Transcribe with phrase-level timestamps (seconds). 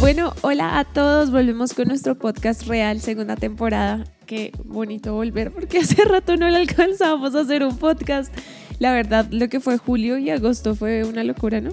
[0.00, 1.30] Bueno, hola a todos.
[1.30, 4.04] Volvemos con nuestro podcast real, segunda temporada.
[4.26, 8.32] Qué bonito volver porque hace rato no le alcanzábamos a hacer un podcast.
[8.78, 11.70] La verdad, lo que fue julio y agosto fue una locura, ¿no?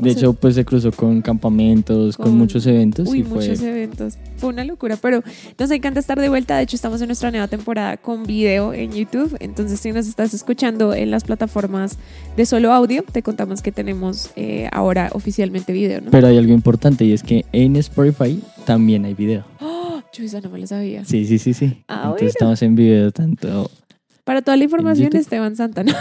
[0.00, 3.08] De hecho, pues se cruzó con campamentos, con, Con- muchos eventos.
[3.08, 4.18] Uy, y fue, muchos eventos.
[4.36, 5.22] Fue una locura, pero
[5.58, 6.56] nos encanta estar de vuelta.
[6.56, 9.36] De hecho, estamos en nuestra nueva temporada con video en YouTube.
[9.40, 11.98] Entonces, si nos estás escuchando en las plataformas
[12.36, 16.10] de solo audio, te contamos que tenemos eh, ahora oficialmente video, ¿no?
[16.10, 19.44] Pero hay algo importante y es que en Spotify también hay video.
[19.60, 20.00] ¡Oh!
[20.12, 21.04] Yo esa no me lo sabía.
[21.04, 21.82] Sí, sí, sí, sí.
[21.88, 22.28] Ah, Entonces bueno.
[22.28, 23.70] estamos en video tanto,
[24.24, 25.14] Para toda la información?
[25.14, 25.94] Esteban Santana.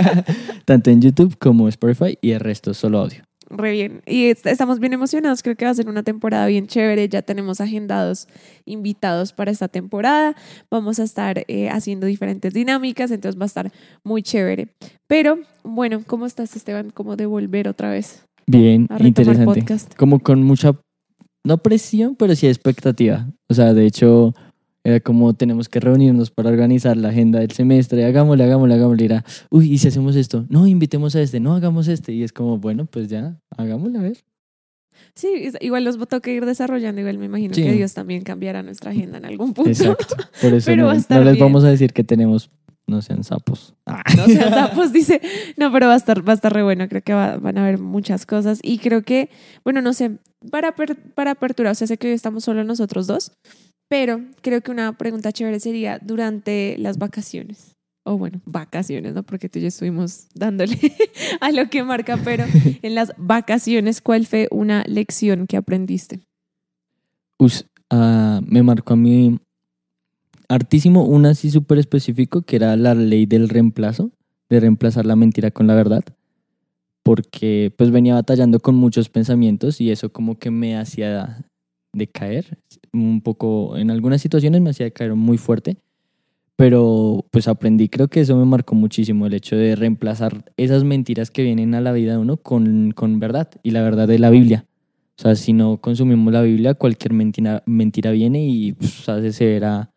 [0.64, 3.22] tanto en YouTube como Spotify y el resto solo audio.
[3.50, 4.02] Re bien.
[4.06, 5.42] Y est- estamos bien emocionados.
[5.42, 7.08] Creo que va a ser una temporada bien chévere.
[7.08, 8.28] Ya tenemos agendados
[8.64, 10.36] invitados para esta temporada.
[10.70, 13.72] Vamos a estar eh, haciendo diferentes dinámicas, entonces va a estar
[14.04, 14.68] muy chévere.
[15.08, 16.90] Pero bueno, ¿cómo estás, Esteban?
[16.90, 19.44] ¿Cómo de volver otra vez Bien, a interesante.
[19.44, 19.94] podcast?
[19.96, 20.72] Como con mucha,
[21.44, 23.28] no presión, pero sí expectativa.
[23.48, 24.32] O sea, de hecho,
[24.84, 28.04] era como tenemos que reunirnos para organizar la agenda del semestre.
[28.04, 29.04] Hagámosle, hagámosle, hagámosle.
[29.04, 30.46] Era, uy, ¿y si hacemos esto?
[30.48, 31.38] No, invitemos a este.
[31.40, 32.12] No, hagamos este.
[32.12, 34.16] Y es como, bueno, pues ya, hagámosle a ver.
[35.14, 35.28] Sí,
[35.60, 37.00] igual los toca ir desarrollando.
[37.00, 37.62] Igual me imagino Sí.
[37.62, 39.70] que Dios también cambiará nuestra agenda en algún punto.
[39.70, 40.16] Exacto.
[40.40, 41.44] Por eso Pero no, va a estar no les bien.
[41.46, 42.50] vamos a decir que tenemos,
[42.86, 43.74] no sean sapos.
[43.86, 44.02] Ah.
[44.16, 45.20] No sean sapos, dice.
[45.56, 46.88] No, pero va a estar, va a estar re bueno.
[46.88, 48.60] Creo que va- van a haber muchas cosas.
[48.62, 49.30] Y creo que,
[49.64, 50.18] bueno, no sé,
[50.50, 50.74] para,
[51.14, 53.32] para apertura, o sea, sé que hoy estamos solo nosotros dos,
[53.90, 57.74] pero creo que una pregunta chévere sería durante las vacaciones.
[58.04, 59.22] O bueno, vacaciones, ¿no?
[59.24, 60.78] Porque tú y yo estuvimos dándole
[61.40, 62.44] a lo que marca, pero
[62.82, 66.20] en las vacaciones, ¿cuál fue una lección que aprendiste?
[67.38, 69.38] Us- ah, me marcó a mí
[70.48, 74.12] hartísimo una así súper específico que era la ley del reemplazo,
[74.48, 76.04] de reemplazar la mentira con la verdad,
[77.02, 81.44] porque pues venía batallando con muchos pensamientos y eso como que me hacía
[81.92, 82.58] decaer
[82.92, 85.76] un poco, en algunas situaciones me hacía decaer muy fuerte,
[86.56, 91.30] pero pues aprendí, creo que eso me marcó muchísimo, el hecho de reemplazar esas mentiras
[91.30, 94.30] que vienen a la vida de uno con, con verdad y la verdad de la
[94.30, 94.66] Biblia.
[95.18, 99.90] O sea, si no consumimos la Biblia, cualquier mentira, mentira viene y pues, hace severa,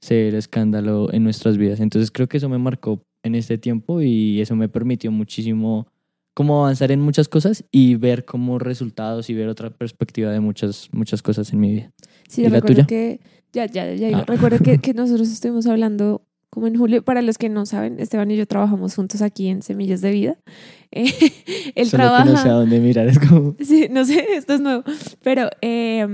[0.00, 1.80] severo escándalo en nuestras vidas.
[1.80, 5.86] Entonces creo que eso me marcó en este tiempo y eso me permitió muchísimo
[6.34, 10.88] como avanzar en muchas cosas y ver como resultados y ver otra perspectiva de muchas,
[10.92, 11.92] muchas cosas en mi vida.
[12.28, 12.86] Sí, ¿Y la recuerdo tuya?
[12.86, 13.20] que,
[13.52, 14.24] ya, ya, ya, Ah.
[14.26, 18.30] recuerdo que, que nosotros estuvimos hablando como en julio, para los que no saben, Esteban
[18.30, 20.36] y yo trabajamos juntos aquí en Semillas de Vida.
[20.96, 21.10] Eh,
[21.74, 22.24] él Solo trabaja...
[22.24, 23.56] que no sé a dónde mirar, es como...
[23.58, 24.84] Sí, no sé, esto es nuevo.
[25.24, 26.06] Pero eh,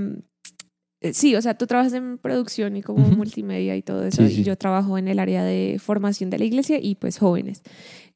[1.01, 4.23] eh, sí, o sea, tú trabajas en producción y como multimedia y todo eso.
[4.27, 4.41] Sí, sí.
[4.41, 7.61] Y yo trabajo en el área de formación de la iglesia y pues jóvenes.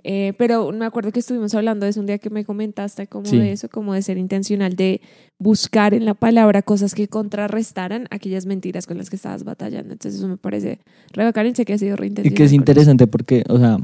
[0.07, 3.25] Eh, pero me acuerdo que estuvimos hablando de eso un día que me comentaste como
[3.25, 3.39] Sí.
[3.39, 5.01] de eso, como de ser intencional, de
[5.39, 9.93] buscar en la palabra cosas que contrarrestaran aquellas mentiras con las que estabas batallando.
[9.93, 10.77] Entonces eso me parece
[11.11, 12.55] re bacán y sé que ha sido re Y que es eso.
[12.55, 13.79] interesante porque, o sea,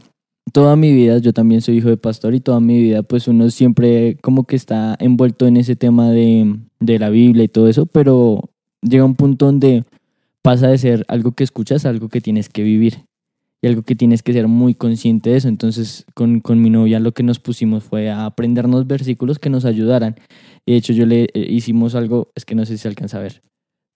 [0.53, 3.49] toda mi vida, yo también soy hijo de pastor y toda mi vida, pues uno
[3.49, 7.88] siempre como que está envuelto en ese tema de, de la Biblia y todo eso,
[7.88, 8.51] pero
[8.83, 9.85] llega un punto donde
[10.43, 13.05] pasa de ser algo que escuchas a algo que tienes que vivir
[13.61, 15.47] y algo que tienes que ser muy consciente de eso.
[15.47, 19.66] Entonces, con, con mi novia lo que nos pusimos fue a aprendernos versículos que nos
[19.66, 20.16] ayudaran.
[20.66, 23.17] Y de hecho, yo le eh, hicimos algo, es que no sé si se alcanza
[23.19, 23.41] a ver,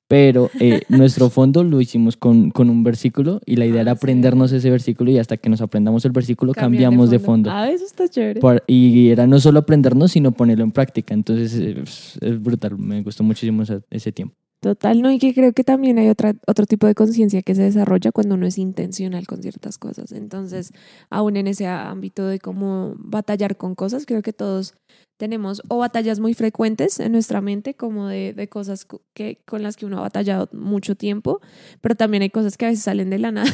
[0.07, 3.91] pero eh, nuestro fondo lo hicimos con, con un versículo y la idea Ah, era
[3.93, 3.97] sí.
[3.97, 7.49] aprendernos ese versículo y hasta que nos aprendamos el versículo cambiamos de fondo.
[7.51, 8.39] Ah, eso está chévere.
[8.39, 11.13] Por- y era no solo aprendernos, sino ponerlo en práctica.
[11.15, 14.35] Entonces eh, es, es brutal, me gustó muchísimo ese tiempo.
[14.65, 17.61] Total, no, y que creo que también hay otra, otro tipo de conciencia que se
[17.61, 20.11] desarrolla cuando uno es intencional con ciertas cosas.
[20.11, 20.71] Entonces,
[21.11, 24.73] aún en ese ámbito de cómo batallar con cosas, creo que todos
[25.17, 29.61] tenemos o batallas muy frecuentes en nuestra mente, como de, de cosas co- que, con
[29.61, 31.41] las que uno ha batallado mucho tiempo,
[31.79, 33.51] pero también hay cosas que a veces salen de la nada.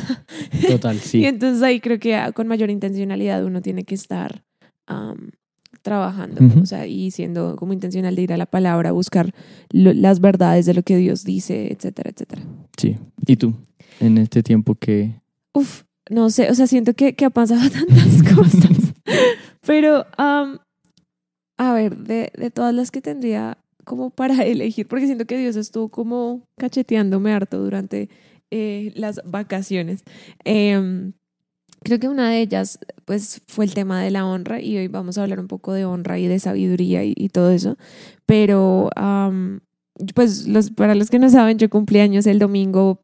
[0.69, 1.25] Total, Y sí.
[1.25, 4.45] entonces ahí creo que ah, con mayor intencionalidad uno tiene que estar
[5.81, 9.33] trabajando, o sea, y siendo como intencional de ir a la palabra, buscar
[9.71, 12.43] lo- las verdades de lo que Dios dice, etcétera, etcétera.
[12.77, 12.97] sí.
[13.25, 13.53] ¿Y tú?
[13.99, 15.19] En este tiempo que...
[15.53, 18.93] Uf, no sé, o sea, siento que, que ha pasado tantas cosas,
[19.65, 20.57] pero am,
[21.57, 25.55] a ver, de, de todas las que tendría como para elegir, porque siento que Dios
[25.55, 28.09] estuvo como cacheteándome harto durante
[28.51, 30.03] eh, las vacaciones.
[30.43, 31.13] Em,
[31.83, 35.17] creo que una de ellas, pues, fue el tema de la honra y hoy vamos
[35.17, 37.77] a hablar un poco de honra y de sabiduría y, y todo eso.
[38.25, 39.61] Pero, am,
[40.15, 43.01] pues, los, para los que no saben, yo cumplí años el domingo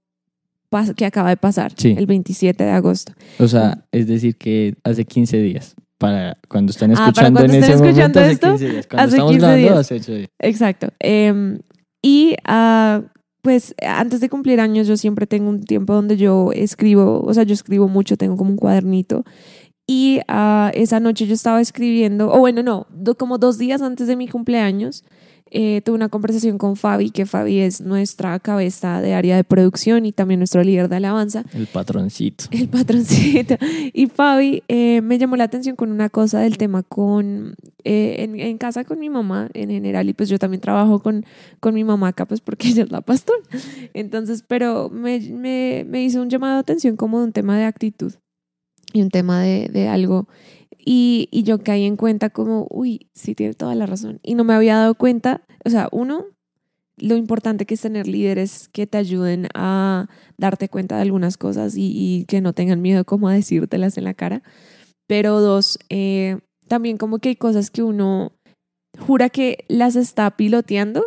[0.96, 1.96] que acaba de pasar, Sí.
[1.98, 3.14] el 27 de agosto.
[3.40, 5.76] O sea, es decir, que hace 15 días.
[6.00, 8.88] para cuando están Ah, escuchando cuando en ese estén escuchando momento hace esto, 15 días.
[8.88, 9.78] Cuando hace estamos 15 grabando días.
[9.80, 10.30] hace 8 días.
[10.40, 10.88] Exacto.
[11.00, 11.60] Em,
[12.04, 13.02] y ah,
[13.48, 17.44] pues antes de cumplir años yo siempre tengo un tiempo donde yo escribo, o sea,
[17.44, 19.24] yo escribo mucho, tengo como un cuadernito.
[19.88, 24.08] Y ah, esa noche yo estaba escribiendo, o bueno, no, do- como dos días antes
[24.08, 25.06] de mi cumpleaños,
[25.52, 30.06] eh, tuve una conversación con Fabi, que Fabi es nuestra cabeza de área de producción
[30.06, 31.44] y también nuestro líder de alabanza.
[31.54, 32.46] El patroncito.
[32.52, 33.56] El patroncito.
[33.94, 38.40] Y Fabi eh, me llamó la atención con una cosa del tema con eh, en,
[38.40, 41.26] en casa con mi mamá en general y pues yo también trabajo con,
[41.60, 43.40] con mi mamá acá pues porque ella es la pastora.
[43.94, 47.66] Entonces, pero me, me, me hizo un llamado de atención como de un tema de
[47.66, 48.14] actitud
[48.94, 50.28] y un tema de, de algo.
[50.90, 54.22] Y, y yo caí en cuenta como, uy, sí tiene toda la razón.
[54.24, 56.28] Y no me había dado cuenta, o sea, uno,
[56.96, 60.08] lo importante que es tener líderes que te ayuden a
[60.38, 64.06] darte cuenta de algunas cosas y, y que no tengan miedo como a decírtelas en
[64.06, 64.44] la cara.
[65.08, 66.40] Pero dos, eh,
[66.70, 68.32] también como que hay cosas que uno
[68.98, 71.04] jura que las está piloteando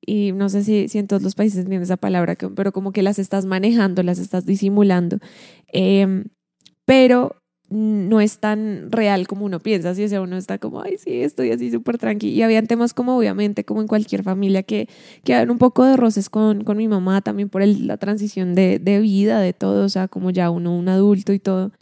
[0.00, 3.02] y no sé si, si en todos los países tienen esa palabra, pero como que
[3.02, 5.18] las estás manejando, las estás disimulando.
[5.66, 6.24] Em,
[6.86, 7.36] pero
[7.70, 11.22] no es tan real como uno piensa, si o sea, uno está como, ay, sí,
[11.22, 12.28] estoy así súper tranqui.
[12.28, 14.88] Y habían temas como, obviamente, como en cualquier familia, que,
[15.24, 18.54] que habían un poco de roces con, con mi mamá, también por el- la transición
[18.54, 21.72] de, de vida, de todo, o sea, como ya uno, un adulto y todo.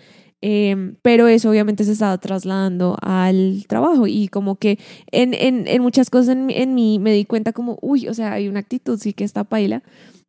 [0.40, 4.78] Em, pero eso obviamente se estaba trasladando al trabajo y como que
[5.10, 8.34] en, en, en muchas cosas en, en mí me di cuenta como, uy, o sea,
[8.34, 9.82] hay una actitud sí que está paila.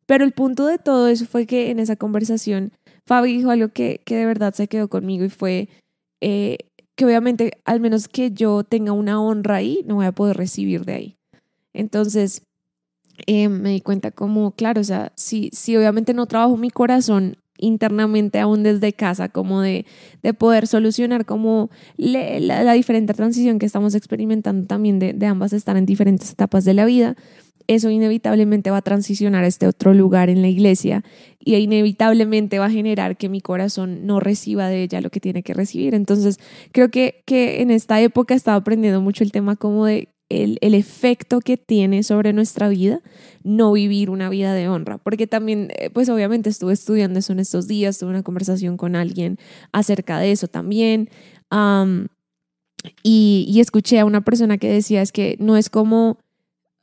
[0.06, 2.72] Pero el punto de todo eso fue que en esa conversación
[3.10, 5.68] Fabi dijo algo que, que de verdad se quedó conmigo y fue
[6.20, 6.58] eh,
[6.94, 10.84] que obviamente al menos que yo tenga una honra ahí, no voy a poder recibir
[10.84, 11.16] de ahí.
[11.72, 12.42] Entonces
[13.26, 17.36] eh, me di cuenta como, claro, o sea, si, si obviamente no trabajo mi corazón
[17.58, 19.86] internamente aún desde casa, como de,
[20.22, 25.52] de poder solucionar como la, la diferente transición que estamos experimentando también de, de ambas
[25.52, 27.16] estar en diferentes etapas de la vida,
[27.66, 31.04] eso inevitablemente va a transicionar a este otro lugar en la iglesia
[31.38, 35.42] y inevitablemente va a generar que mi corazón no reciba de ella lo que tiene
[35.42, 35.94] que recibir.
[35.94, 36.38] Entonces,
[36.72, 40.58] creo que, que en esta época he estado aprendiendo mucho el tema como de el,
[40.60, 43.02] el efecto que tiene sobre nuestra vida
[43.42, 47.40] no vivir una vida de honra, porque también, eh, pues obviamente estuve estudiando eso en
[47.40, 49.38] estos días, tuve una conversación con alguien
[49.72, 51.10] acerca de eso también.
[51.50, 52.08] am,
[53.02, 56.18] y, y escuché a una persona que decía es que no es como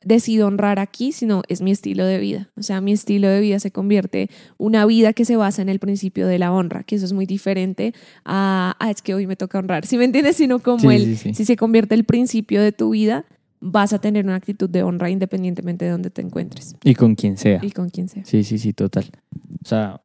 [0.04, 2.50] decido honrar aquí, sino es mi estilo de vida.
[2.56, 5.78] O sea, mi estilo de vida se convierte una vida que se basa en el
[5.80, 7.92] principio de la honra, que eso es muy diferente
[8.24, 9.86] a, ah, es que hoy me toca honrar.
[9.86, 10.36] Si me entiendes?
[10.36, 11.34] Sino como Sí, el, sí, sí.
[11.34, 13.24] si se convierte el principio de tu vida,
[13.60, 17.36] vas a tener una actitud de honra independientemente de donde te encuentres Y con quien
[17.36, 17.58] sea.
[17.60, 18.24] y con quien sea.
[18.24, 19.06] Sí, sí, sí, total.
[19.64, 20.00] O sea,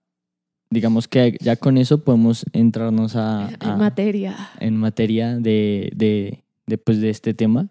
[0.72, 4.36] digamos que ya con eso podemos entrarnos a, En a- materia.
[4.60, 7.68] en materia de, de, de, pues, de este tema,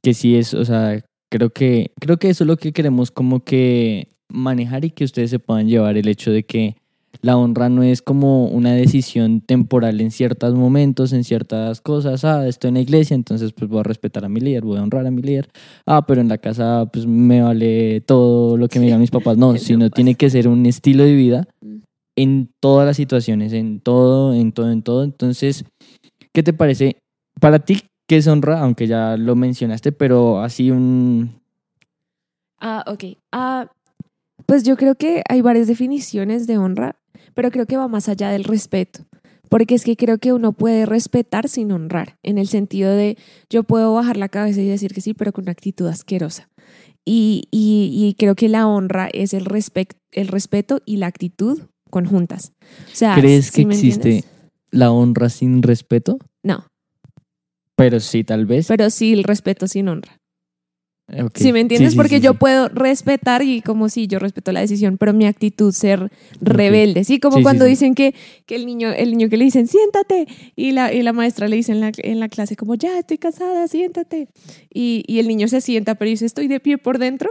[0.00, 3.40] que sí es, o sea, creo que, creo que eso es lo que queremos como
[3.44, 6.76] que manejar y que ustedes se puedan llevar el hecho de que
[7.22, 12.24] la honra no es como una decisión temporal en ciertos momentos, en ciertas cosas.
[12.24, 14.82] Ah, estoy en la iglesia, entonces pues voy a respetar a mi líder, voy a
[14.82, 15.48] honrar a mi líder.
[15.86, 19.38] Ah, pero en la casa pues me vale todo lo que me digan mis papás.
[19.38, 21.76] No, No sino tiene que ser un estilo de vida Mm.
[22.16, 25.02] en todas las situaciones, en todo, en todo, en todo.
[25.02, 25.64] Entonces,
[26.32, 26.96] ¿qué te parece?
[27.40, 28.60] Para ti, ¿qué es honra?
[28.60, 31.40] Aunque ya lo mencionaste, pero así un...
[32.58, 33.18] Ah, ok.
[33.32, 33.70] Ah,
[34.46, 36.96] pues yo creo que hay varias definiciones de honra,
[37.34, 39.00] pero creo que va más allá del respeto.
[39.48, 43.16] Porque es que creo que uno puede respetar sin honrar, en el sentido de
[43.48, 46.48] yo puedo bajar la cabeza y decir que sí, pero con una actitud asquerosa.
[47.04, 51.60] Y, y, y creo que la honra es el, respect, el respeto y la actitud
[51.90, 52.52] conjuntas.
[52.92, 54.30] O sea, ¿Crees que ¿sí me existe entiendes?
[54.72, 56.18] la honra sin respeto?
[56.42, 56.66] No,
[57.76, 58.66] Pero sí, tal vez.
[58.68, 60.16] pero sí el respeto sin honra.
[61.08, 61.36] Ok.
[61.36, 64.58] Si me entiendes, Sí, sí, porque yo puedo respetar y como si yo respeto la
[64.60, 67.20] decisión, pero mi actitud ser rebelde, ¿sí?
[67.20, 68.12] Como Sí, sí, cuando dicen que,
[68.44, 71.54] que el niño, el niño que le dicen, siéntate, y la, y la maestra le
[71.54, 74.26] dice en la, en la clase como, ya, estoy cansada, siéntate.
[74.74, 77.30] Y, y el niño se sienta, pero dice, estoy de pie por dentro.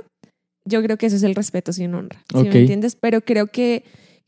[0.64, 2.54] Yo creo que eso es el respeto sin honra, ¿sí Ok.
[2.54, 2.96] me entiendes?
[2.96, 3.84] Pero creo que,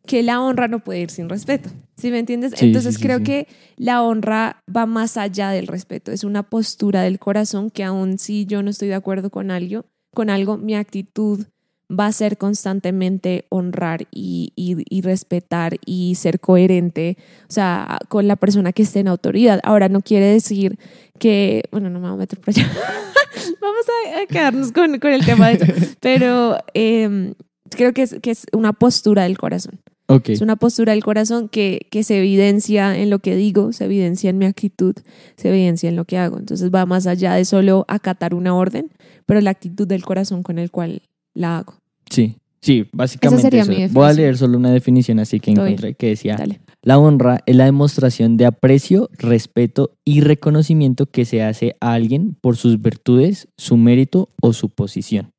[0.07, 2.53] que la honra no puede ir sin respeto, ¿sí me entiendes?
[2.55, 6.41] Sí, Entonces sí, sí, creo que la honra va más allá del respeto, es una
[6.43, 9.85] postura del corazón que aun si yo no estoy de acuerdo con algo,
[10.15, 11.45] con algo, mi actitud
[11.89, 17.17] va a ser constantemente honrar y, y- y respetar y ser coherente,
[17.49, 19.61] o sea, con la persona que esté en autoridad.
[19.63, 20.77] Ahora, no quiere decir
[21.17, 22.67] que, bueno, no me voy a meter por allá.
[23.61, 25.65] Vamos a, a quedarnos con, con el tema de eso.
[26.01, 27.33] Pero eh,
[27.69, 29.79] creo que es, que es una postura del corazón.
[30.07, 34.29] Es una postura del corazón que, que se evidencia en lo que digo, se evidencia
[34.29, 34.95] en mi actitud,
[35.35, 36.39] se evidencia en lo que hago.
[36.39, 38.89] Entonces va más allá de solo acatar una orden,
[39.25, 41.01] pero la actitud del corazón con el cual
[41.33, 41.75] la hago.
[42.09, 43.69] Sí, sí, básicamente eso.
[43.69, 45.67] mi Voy a leer solo una definición así que bien.
[45.67, 46.61] encontré que decía, Dale.
[46.83, 52.37] la honra es la demostración de aprecio, respeto y reconocimiento que se hace a alguien
[52.39, 55.33] por sus virtudes, su mérito o su posición.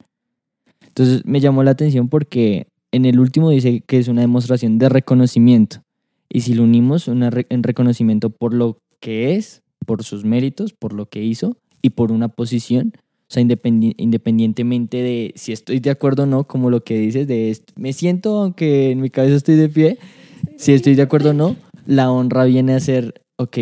[0.87, 4.89] Entonces me llamó la atención porque en el último dice que es una demostración de
[4.89, 5.83] reconocimiento.
[6.31, 11.07] Y si lo unimos, en reconocimiento por lo que es, por sus méritos, por lo
[11.07, 16.25] que hizo y por una posición, o sea, independi- independientemente de si estoy de acuerdo
[16.25, 19.57] o no, como lo que dices, de est- me siento, aunque en mi cabeza estoy
[19.57, 19.99] de pie,
[20.57, 23.59] si estoy de acuerdo o no, la honra viene a ser, ok,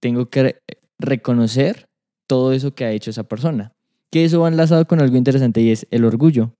[0.00, 0.56] tengo que re-
[0.98, 1.86] reconocer
[2.28, 3.72] todo eso que ha hecho esa persona.
[4.10, 6.52] Que eso va enlazado con algo interesante y es el orgullo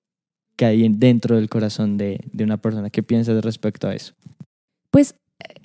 [0.61, 2.91] que hay en- dentro del corazón de, de una persona.
[2.91, 4.13] ¿Qué piensas respecto a eso?
[4.91, 5.15] Pues,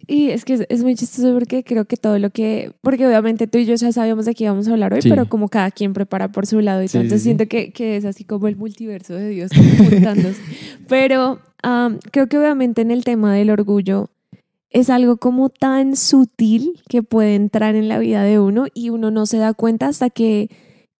[0.07, 3.57] y es que es, muy chistoso porque creo que todo lo que, porque obviamente tú
[3.57, 5.09] y yo ya sabíamos de qué íbamos a hablar hoy, Sí.
[5.09, 7.25] pero como cada quien prepara por su lado y Sí, sí, entonces sí.
[7.25, 10.39] siento que, que es así como el multiverso de Dios juntándose.
[10.87, 14.09] pero am, creo que obviamente en el tema del orgullo
[14.69, 19.11] es algo como tan sutil que puede entrar en la vida de uno y uno
[19.11, 20.49] no se da cuenta hasta que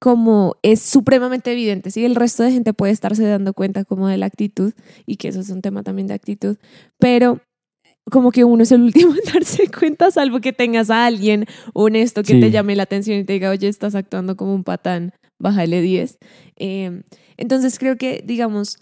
[0.06, 2.06] como es supremamente evidente, ¿sí?
[2.06, 4.72] El resto de gente puede estarse dando cuenta como de la actitud
[5.08, 6.58] y que eso es un tema también de actitud,
[7.00, 7.40] pero
[8.12, 12.22] como que uno es el último en darse cuenta, salvo que tengas a alguien honesto
[12.22, 12.40] que Sí.
[12.40, 16.20] te llame la atención y te diga, oye, estás actuando como un patán, bájale 10.
[16.58, 17.02] Eh,
[17.38, 18.78] entonces creo que, digamos,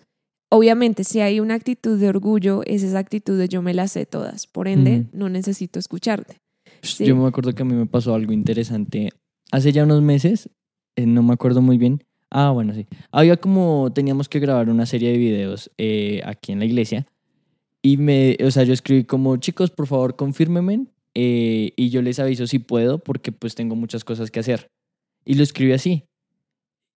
[0.52, 4.06] obviamente si hay una actitud de orgullo, es esa actitud de yo me las sé
[4.06, 5.08] todas, por ende, Ujú.
[5.14, 6.36] no necesito escucharte.
[6.82, 7.06] Sí.
[7.06, 9.12] Yo me acuerdo que a mí me pasó algo interesante.
[9.54, 10.50] Hace ya unos meses,
[10.96, 12.04] eh, no me acuerdo muy bien.
[12.30, 12.88] Ah, bueno, sí.
[13.12, 17.06] Había como, teníamos que grabar una serie de videos eh, aquí en la iglesia.
[17.82, 20.88] Y me, o sea, yo escribí como, chicos, por favor, confírmenme.
[21.16, 24.72] eh, y yo les aviso si puedo, porque pues tengo muchas cosas que hacer.
[25.26, 26.06] Y lo escribí así.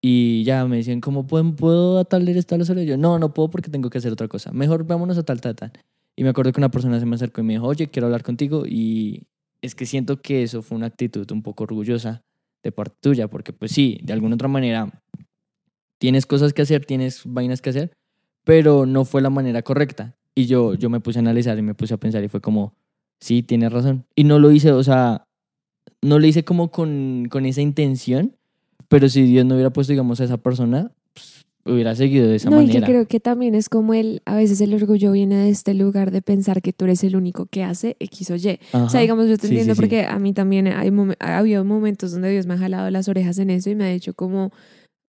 [0.02, 2.84] Y ya me decían, ¿cómo puedo, puedo a tal hora sola?
[2.84, 4.52] Y yo, no, no puedo porque tengo que hacer otra cosa.
[4.52, 5.72] Mejor vámonos a tal, tal, tal.
[6.16, 8.24] Y me acuerdo que una persona se me acercó y me dijo, oye, quiero hablar
[8.24, 8.66] contigo.
[8.68, 9.24] Y
[9.62, 12.24] es que siento que eso fue una actitud un poco orgullosa
[12.68, 15.02] de parte tuya, porque pues sí, de alguna otra manera
[16.00, 17.92] tienes cosas que hacer, tienes vainas que hacer,
[18.44, 20.16] pero no fue la manera correcta.
[20.36, 22.76] Y yo, yo me puse a analizar y me puse a pensar y fue como,
[23.20, 24.06] sí, tienes razón.
[24.16, 25.26] Y no lo hice, o sea,
[26.02, 28.36] no lo hice como con, con esa intención,
[28.90, 30.92] pero si Dios no hubiera puesto, digamos, a esa persona,
[31.68, 32.88] hubiera seguido de esa no, y que manera.
[32.88, 36.22] creo que también es como el, a veces el orgullo viene de este lugar de
[36.22, 38.38] pensar que tú eres el único que hace X o Y.
[38.38, 39.00] O sea, Ajá.
[39.00, 39.82] digamos, yo te Sí, entiendo sí, sí.
[39.82, 43.08] porque a mí también hay momen- ha habido momentos donde Dios me ha jalado las
[43.08, 44.52] orejas en eso y me ha dicho como,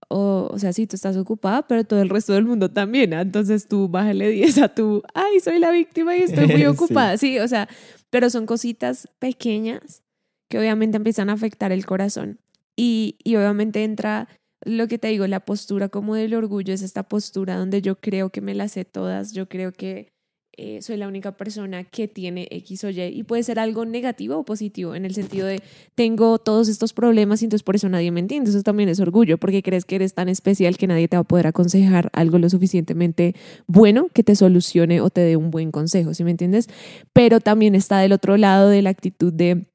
[0.08, 3.12] o o sea, sí, tú estás ocupada, pero todo el resto del mundo también.
[3.14, 3.20] ¿ah?
[3.20, 6.66] Entonces tú bájale 10 a tu, ay, soy la víctima y estoy muy Sí.
[6.66, 7.16] ocupada.
[7.18, 7.68] sí, o sea,
[8.10, 10.02] pero son cositas pequeñas
[10.48, 12.38] que obviamente empiezan a afectar el corazón.
[12.74, 14.28] Y, y obviamente entra
[14.64, 18.30] lo que te digo, la postura como del orgullo es esta postura donde yo creo
[18.30, 20.12] que me las sé todas, yo creo que
[20.60, 24.38] eh, soy la única persona que tiene X o Y y puede ser algo negativo
[24.38, 25.62] o positivo en el sentido de
[25.94, 28.50] tengo todos estos problemas y entonces por eso nadie me entiende.
[28.50, 31.24] Eso también es orgullo porque crees que eres tan especial que nadie te va a
[31.24, 33.36] poder aconsejar algo lo suficientemente
[33.68, 36.68] bueno que te solucione o te dé un buen consejo, ¿sí me entiendes?
[37.12, 39.66] Pero también está del otro lado de la actitud de,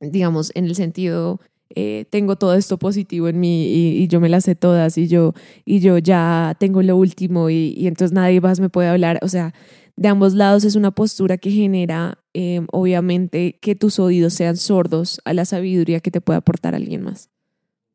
[0.00, 1.40] digamos, en el sentido
[1.74, 5.08] eh, tengo todo esto positivo en mí y, y yo me las sé todas y
[5.08, 9.18] yo, y yo ya tengo lo último y, y entonces nadie más me puede hablar.
[9.22, 9.52] O sea,
[9.96, 15.20] de ambos lados es una postura que genera, eh, obviamente, que tus oídos sean sordos
[15.24, 17.30] a la sabiduría que te puede aportar alguien más.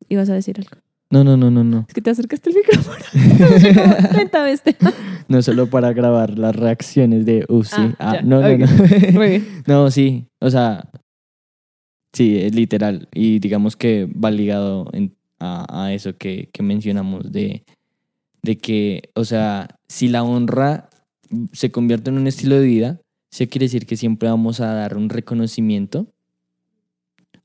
[0.08, 0.82] ¿Ibas a decir algo?
[1.10, 1.84] No, no, no, no, no.
[1.86, 2.96] Es que te acercaste al micrófono.
[4.12, 4.76] "Cuéntame este".
[5.28, 7.74] No solo para grabar las reacciones de, uff, sí.
[7.98, 8.66] Ah, Ah, no, no, no.
[9.12, 9.46] Muy bien.
[9.66, 10.90] No, sí, o sea,
[12.12, 13.08] sí, es literal.
[13.12, 14.90] Y digamos que va ligado
[15.40, 17.64] a, eso que, que mencionamos de,
[18.42, 20.88] de que, o sea, si la honra
[21.52, 23.00] se convierte en un estilo de vida,
[23.30, 26.06] eso quiere decir que siempre vamos a dar un reconocimiento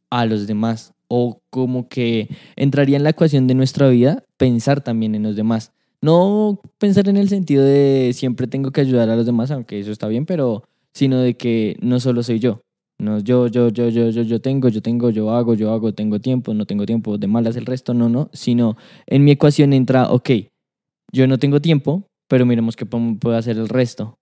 [0.10, 0.94] a los demás.
[1.08, 5.72] O como que entraría en la ecuación de nuestra vida pensar también en los demás.
[6.02, 9.92] No pensar en el sentido de siempre tengo que ayudar a los demás, aunque eso
[9.92, 12.62] está bien, pero sino de que no solo soy yo.
[13.00, 16.20] No, yo, yo, yo, yo, yo, yo tengo, yo tengo, yo hago, yo hago, tengo
[16.20, 18.76] tiempo, no tengo tiempo, de malas el resto, no, no, sino
[19.06, 20.30] en mi ecuación entra, ok,
[21.12, 24.16] yo no tengo tiempo, pero miremos qué puede hacer el resto,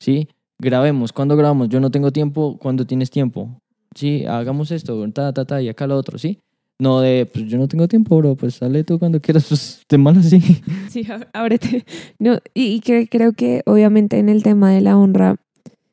[0.00, 0.28] ¿sí?
[0.60, 1.68] Grabemos, ¿cuándo grabamos?
[1.70, 3.58] Yo no tengo tiempo, ¿cuándo tienes tiempo?
[3.96, 6.38] Sí, hagamos esto, ta, ta, ta, y acá lo otro, ¿sí?
[6.78, 9.98] No de, pues yo no tengo tiempo, bro, pues sale tú cuando quieras, pues de
[9.98, 10.40] malas, sí.
[10.88, 11.84] Sí, ábrete.
[12.20, 15.36] No, y, y cre- creo que obviamente en el tema de la honra,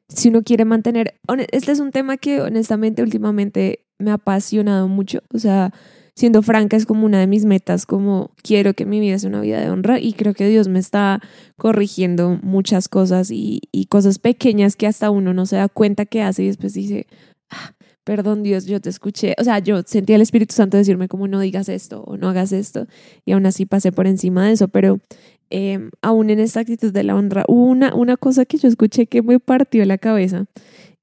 [0.10, 1.20] si uno quiere mantener,
[1.52, 5.74] este es un tema que honestamente últimamente me ha apasionado mucho, o sea,
[6.16, 9.42] siendo franca es como una de mis metas, como quiero que mi vida sea una
[9.42, 11.22] vida de honra y creo que Dios me está
[11.58, 16.22] corrigiendo muchas cosas y, y cosas pequeñas que hasta uno no se da cuenta que
[16.24, 17.06] hace y después dice,
[17.52, 17.74] "Ah,
[18.08, 21.42] perdón Dios, yo te escuché, o sea, yo sentí al Espíritu Santo decirme como no
[21.42, 22.88] digas esto o no hagas esto
[23.26, 25.02] y aún así pasé por encima de eso, pero
[25.50, 29.08] eh, aún en esta actitud de la honra, hubo una, una cosa que yo escuché
[29.08, 30.46] que me partió la cabeza.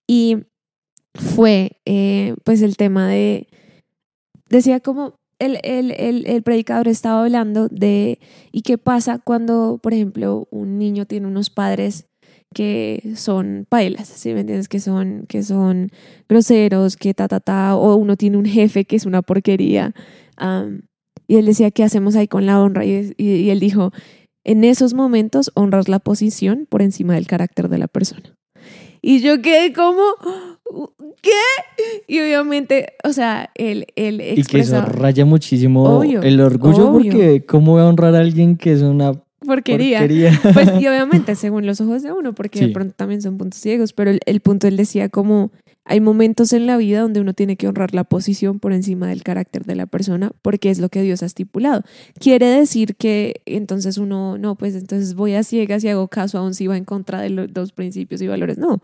[0.07, 0.39] Y
[1.15, 3.49] fue eh, pues el tema de,
[4.49, 5.91] decía como el, el,
[6.27, 8.19] el predicador estaba hablando de,
[8.51, 12.07] ¿y qué pasa cuando, por ejemplo, un niño tiene unos padres
[12.55, 14.69] que son pailas, ¿sí me entiendes?
[14.69, 15.91] Que son, que son
[16.29, 19.93] groseros, que ta, ta, ta, o uno tiene un jefe que es una porquería.
[20.39, 20.83] am,
[21.29, 22.85] y él decía, ¿qué hacemos ahí con la honra?
[22.87, 23.93] Y, y- y él dijo,
[24.45, 28.35] en esos momentos honras la posición por encima del carácter de la persona.
[29.01, 30.01] Y yo quedé como,
[31.23, 31.31] ¿qué?
[32.07, 37.13] Y obviamente, o sea, él, él Y que eso raya muchísimo Obvio, el orgullo obvio.
[37.13, 39.13] porque ¿cómo voy a honrar a alguien que es una
[39.45, 40.01] porquería.
[40.01, 40.41] porquería?
[40.53, 43.93] Pues, y obviamente, según los ojos de uno, porque de pronto también son puntos ciegos,
[43.93, 45.51] pero el, el punto él decía como
[45.87, 49.23] hay momentos en la vida donde uno tiene que honrar la posición por encima del
[49.23, 51.83] carácter de la persona, porque es lo que Dios ha estipulado.
[52.19, 56.55] Quiere decir que entonces uno, no, pues entonces voy a ciegas y hago caso aún
[56.55, 58.57] si va en contra de los dos principios y valores.
[58.57, 58.81] No,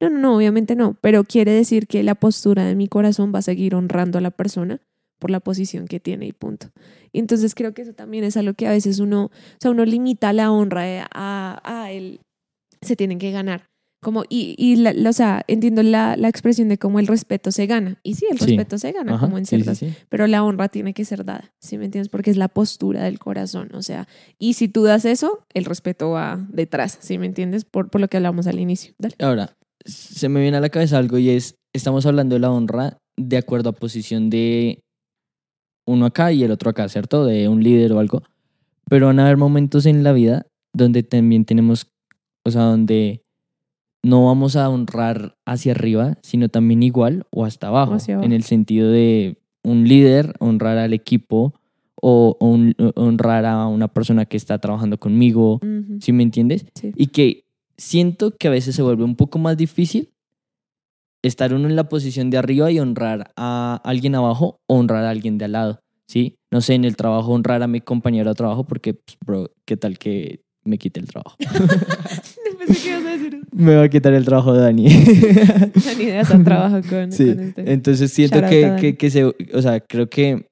[0.00, 3.40] no, no, no, obviamente no, pero quiere decir que la postura de mi corazón va
[3.40, 4.80] a seguir honrando a la persona
[5.18, 6.68] por la posición que tiene y punto.
[7.20, 9.30] Entonces creo que eso también es algo que a veces uno, o
[9.60, 12.20] sea, uno limita la honra a, a él,
[12.82, 13.64] se tienen que ganar.
[14.02, 17.50] Como, y, y la, la- o sea, entiendo la, la expresión de cómo el respeto
[17.50, 17.98] se gana.
[18.02, 18.44] Y sí, el Sí.
[18.48, 19.94] respeto se gana, Ajá, como en sí, sí, ciertas, sí.
[20.10, 22.10] pero la honra tiene que ser dada, ¿sí me entiendes?
[22.10, 24.06] Porque es la postura del corazón, o sea,
[24.38, 27.64] y si tú das eso, el respeto va detrás, ¿sí me entiendes?
[27.64, 28.92] Por, por lo que hablamos al inicio.
[28.98, 29.14] Dale.
[29.20, 29.56] Ahora,
[29.86, 33.38] se me viene a la cabeza algo y es, estamos hablando de la honra de
[33.38, 34.80] acuerdo a posición de
[35.86, 37.24] uno acá y el otro acá, ¿cierto?
[37.24, 38.22] De un líder o algo.
[38.88, 41.86] Pero van a haber momentos en la vida donde también tenemos,
[42.44, 43.22] o sea, donde
[44.02, 48.26] no vamos a honrar hacia arriba, sino también igual o hasta abajo, hacia abajo.
[48.26, 51.54] en el sentido de un líder, honrar al equipo
[52.00, 56.66] o, o un- honrar a una persona que está trabajando conmigo, Ujú, ¿sí me entiendes?
[56.74, 56.92] sí.
[56.96, 57.44] Y que
[57.78, 60.10] siento que a veces se vuelve un poco más difícil
[61.28, 65.10] estar uno en la posición de arriba y honrar a alguien abajo o honrar a
[65.10, 66.36] alguien de al lado, ¿sí?
[66.50, 69.76] No sé, en el trabajo honrar a mi compañero de trabajo porque, pues, bro, ¿qué
[69.76, 71.36] tal que me quite el trabajo?
[72.58, 74.84] Pensé que ibas a decir me va a quitar el trabajo de Dani.
[74.84, 77.72] Ni idea, hasta trabajo con, sí, con este.
[77.72, 78.80] entonces siento que, Dani.
[78.80, 80.48] que, que se, o sea, creo que,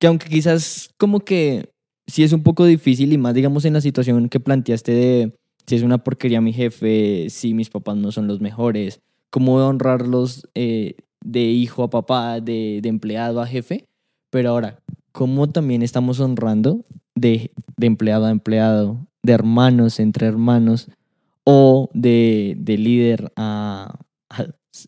[0.00, 1.70] que aunque quizás como que
[2.06, 5.32] sí es un poco difícil y más digamos en la situación que planteaste de
[5.66, 9.00] si es una porquería mi jefe, si mis papás no son los mejores,
[9.30, 13.86] cómo honrarlos eh, de hijo a papá, de, de empleado a jefe,
[14.30, 14.80] pero ahora,
[15.12, 20.88] ¿cómo también estamos honrando de, de empleado a empleado, de hermanos entre hermanos
[21.44, 23.98] o de, de líder a,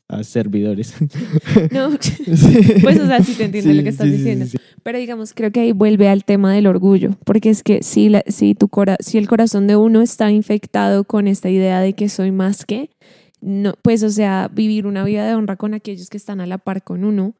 [0.09, 0.95] a servidores?
[1.73, 2.25] No, Sí.
[2.83, 4.45] pues o sea, sí te entiendo lo que estás sí, sí, diciendo.
[4.47, 4.59] sí, sí.
[4.83, 8.25] Pero digamos, creo que ahí vuelve al tema del orgullo, porque es que si, la-
[8.27, 12.09] si, tu cora si el corazón de uno está infectado con esta idea de que
[12.09, 12.91] soy más que,
[13.41, 16.59] no, pues o sea, vivir una vida de honra con aquellos que están a la
[16.59, 17.35] par con uno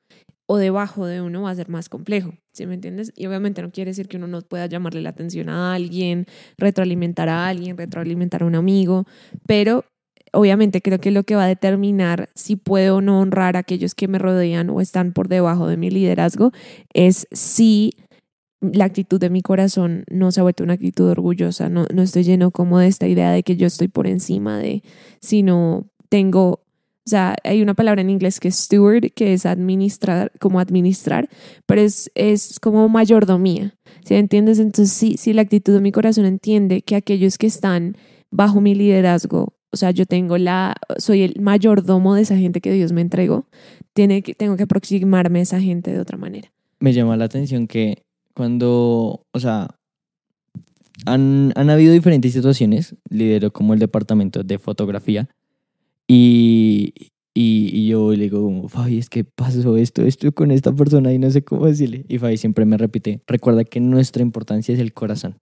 [0.51, 3.13] o debajo de uno va a ser más complejo, ¿sí me entiendes?
[3.17, 6.25] Y obviamente no quiere decir que uno no pueda llamarle la atención a alguien,
[6.57, 9.05] retroalimentar a alguien, retroalimentar a un amigo,
[9.47, 9.85] pero
[10.33, 13.95] obviamente creo que lo que va a determinar si puedo o no honrar a aquellos
[13.95, 16.53] que me rodean o están por debajo de mi liderazgo
[16.93, 17.95] es si
[18.61, 22.25] la actitud de mi corazón no se ha vuelto una actitud orgullosa, no, no estoy
[22.25, 24.83] lleno como de esta idea de que yo estoy por encima de,
[25.21, 30.33] sino tengo, o sea, hay una palabra en inglés que es steward, que es administrar,
[30.41, 31.29] como administrar,
[31.67, 34.59] pero es, es como mayordomía, ¿sí entiendes?
[34.59, 37.97] Entonces, sí, si la actitud de mi corazón entiende que aquellos que están
[38.31, 42.73] bajo mi liderazgo, o sea, yo tengo la, soy el mayordomo de esa gente que
[42.73, 43.47] Dios me entregó,
[43.93, 46.51] tiene que, tengo que aproximarme a esa gente de otra manera.
[46.81, 48.05] me llama la atención que
[48.35, 49.69] cuando, o sea,
[51.07, 55.29] han, han habido diferentes situaciones, lidero como el departamento de fotografía,
[56.07, 56.95] y,
[57.35, 61.13] y, y yo le digo como, Fabi, es que pasó esto, esto con esta persona
[61.13, 62.07] y no sé cómo decirle.
[62.09, 65.37] Y Fabi siempre me repite, recuerda que nuestra importancia es el corazón.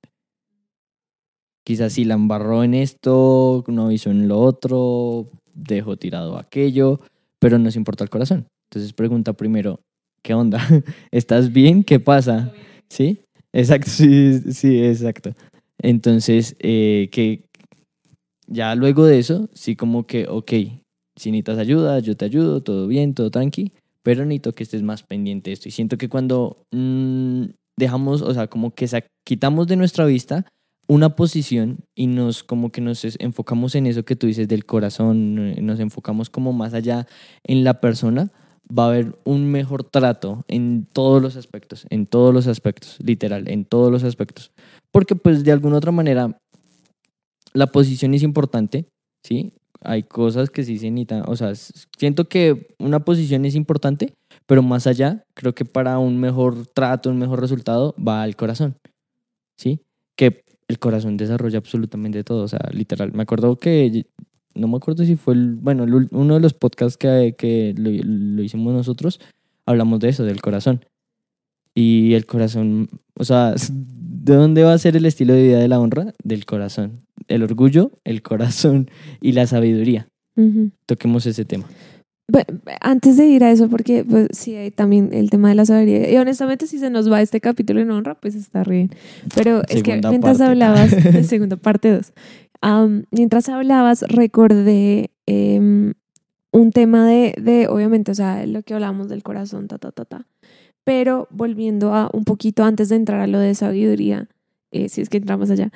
[1.67, 7.01] Quizás si la embarró en esto, no hizo en lo otro, dejó tirado aquello,
[7.41, 8.47] pero nos importa el corazón.
[8.71, 9.81] Entonces pregunta primero,
[10.23, 10.61] ¿qué onda?
[11.11, 11.83] ¿Estás bien?
[11.83, 12.53] ¿Qué pasa?
[12.89, 13.19] ¿Sí?
[13.53, 15.33] Exacto, sí, sí, exacto.
[15.79, 17.49] Entonces, eh, ¿qué,
[18.47, 20.53] ya luego de eso, sí como que, ok,
[21.17, 23.73] si necesitas ayuda, yo te ayudo, todo bien, todo tranqui,
[24.05, 25.69] pero necesito que estés más pendiente de esto.
[25.69, 28.89] Y siento que cuando mm, dejamos, o sea, como que
[29.25, 30.47] quitamos de nuestra vista
[30.89, 35.35] una posición y nos como que nos enfocamos en eso que tú dices del corazón,
[35.65, 37.07] nos enfocamos como más allá
[37.45, 38.31] en la persona,
[38.67, 43.49] va a haber un mejor trato en todos los aspectos, en todos los aspectos, literal,
[43.49, 44.53] en todos los aspectos.
[44.93, 46.39] Porque pues de alguna otra manera
[47.53, 48.87] la posición es importante,
[49.25, 49.53] ¿sí?
[49.83, 54.15] Hay cosas que sí se necesitan, o sea, siento que una posición es importante,
[54.47, 58.77] pero más allá, creo que para un mejor trato, un mejor resultado, va al corazón,
[59.57, 59.81] ¿sí?
[60.17, 63.13] Que el corazón desarrolla absolutamente todo, o sea, literal.
[63.13, 64.07] Me acuerdo que,
[64.55, 68.43] no me acuerdo si fue, el, bueno, uno de los podcasts que, que lo, lo
[68.43, 69.21] hicimos nosotros,
[69.65, 70.85] hablamos de eso, del corazón.
[71.75, 75.69] Y el corazón, o sea, ¿de dónde va a ser el estilo de vida de
[75.69, 76.15] la honra?
[76.25, 77.03] Del corazón.
[77.29, 80.09] El orgullo, el corazón y la sabiduría.
[80.87, 81.67] Toquemos ese tema.
[82.29, 85.65] Bueno, antes de ir a eso, porque pues, sí hay también el tema de la
[85.65, 86.11] sabiduría.
[86.11, 88.91] Y honestamente, si se nos va este capítulo en honra, pues está bien.
[89.35, 92.13] Pero es que mientras hablabas, de segunda parte 2,
[93.13, 95.95] mientras hablabas, recordé em,
[96.51, 100.05] un tema de, de, obviamente, o sea, lo que hablamos del corazón, ta, ta, ta,
[100.05, 100.27] ta.
[100.83, 104.29] Pero volviendo a un poquito antes de entrar a lo de sabiduría,
[104.73, 105.71] eh, si es que entramos allá,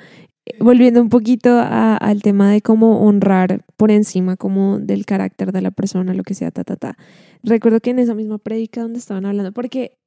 [0.59, 5.71] volviendo un poquito al tema de cómo honrar por encima como del carácter de la
[5.71, 6.97] persona, lo que sea, ta, ta, ta.
[7.43, 9.97] Recuerdo que en esa misma prédica donde estaban hablando, porque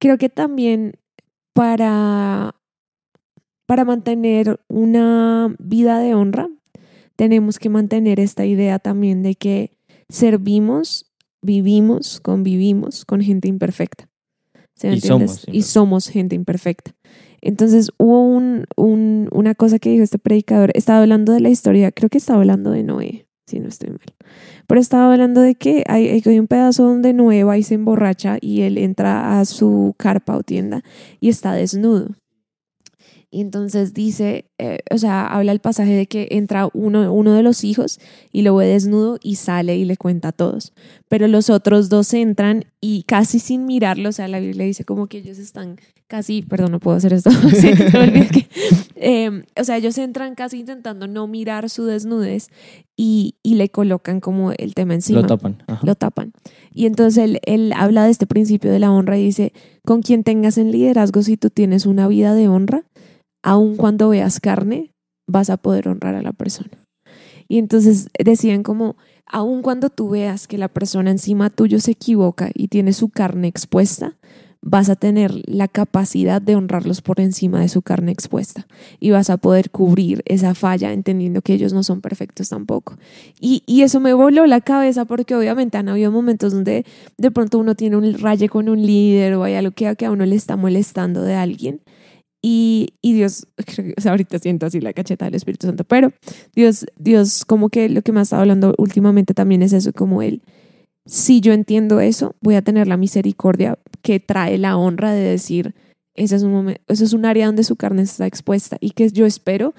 [0.00, 0.94] creo que también
[1.52, 2.54] para,
[3.66, 6.48] para mantener una vida de honra,
[7.16, 14.08] tenemos que mantener esta idea también de que servimos, vivimos, convivimos con gente imperfecta.
[14.82, 16.94] y, somos, y somos gente imperfecta.
[17.44, 21.92] Entonces hubo un, un, una cosa que dijo este predicador, estaba hablando de la historia,
[21.92, 24.00] creo que estaba hablando de Noé, si no estoy mal,
[24.66, 28.38] pero estaba hablando de que hay, hay un pedazo donde Noé va y se emborracha
[28.40, 30.82] y él entra a su carpa o tienda
[31.20, 32.08] y está desnudo.
[33.34, 37.42] Y entonces dice, eh, o sea, habla el pasaje de que entra uno, uno de
[37.42, 37.98] los hijos
[38.30, 40.72] y lo ve desnudo y sale y le cuenta a todos.
[41.08, 45.08] Pero los otros dos entran y casi sin mirarlo, o sea, la Biblia dice como
[45.08, 47.30] que ellos están casi, perdón, no puedo hacer esto,
[48.94, 52.50] em, o sea, ellos entran casi intentando no mirar su desnudez
[52.96, 55.22] y, y le colocan como el tema encima.
[55.22, 55.60] Lo tapan.
[55.82, 56.32] Lo tapan.
[56.72, 59.52] Y entonces él, él habla de este principio de la honra y dice,
[59.84, 62.84] con quien tengas en liderazgo, si tú tienes una vida de honra,
[63.44, 64.90] aun cuando veas carne,
[65.28, 66.70] vas a poder honrar a la persona.
[67.46, 72.50] Y entonces decían como, aun cuando tú veas que la persona encima tuyo se equivoca
[72.54, 74.16] y tiene su carne expuesta,
[74.62, 78.66] vas a tener la capacidad de honrarlos por encima de su carne expuesta
[78.98, 82.96] y vas a poder cubrir esa falla entendiendo que ellos no son perfectos tampoco.
[83.38, 86.86] Y, y eso me voló la cabeza porque obviamente han habido momentos donde
[87.18, 90.24] de pronto uno tiene un raye con un líder o hay algo que a uno
[90.24, 91.82] le está molestando de alguien
[92.46, 96.12] y, y Dios, o sea, ahorita siento así la cacheta del Espíritu Santo, pero
[96.54, 100.20] Dios, Dios, como que lo que me ha estado hablando últimamente también es eso, como
[100.20, 100.42] Él,
[101.06, 105.74] si yo entiendo eso, voy a tener la misericordia que trae la honra de decir,
[106.14, 109.08] ese es un momento, eso es un área donde su carne está expuesta y que
[109.08, 109.72] yo espero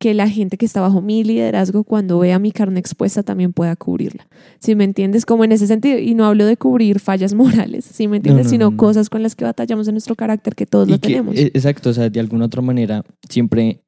[0.00, 3.76] que la gente que está bajo mi liderazgo cuando vea mi carne expuesta también pueda
[3.76, 4.26] cubrirla.
[4.58, 8.08] Si me entiendes, como en ese sentido, y no hablo de cubrir fallas morales, si
[8.08, 11.36] me entiendes, sino cosas con las que batallamos en nuestro carácter que todos lo tenemos.
[11.36, 13.82] E, exacto, o sea, de alguna otra manera, siempre,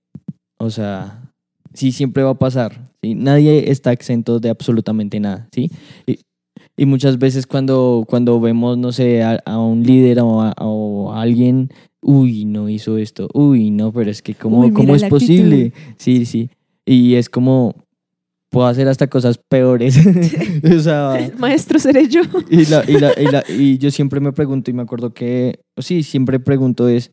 [0.58, 1.32] o sea,
[1.72, 3.14] sí, siempre va a pasar, ¿sí?
[3.14, 5.70] Nadie está exento de absolutamente nada, ¿sí?
[6.06, 6.18] Y,
[6.76, 11.70] y muchas veces cuando, cuando vemos, no sé, a, un líder o o a alguien
[12.02, 15.72] uy, no hizo esto, uy, no, pero es que cómo, ¿cómo es posible?
[15.96, 16.50] Sí, sí.
[16.84, 17.76] Y es como,
[18.50, 19.96] puedo hacer hasta cosas peores.
[20.76, 22.22] o sea, Maestro seré yo.
[22.50, 25.60] y, la, y, la, y, la, y, yo siempre me pregunto, y me acuerdo que,
[25.78, 27.12] sí, siempre pregunto es,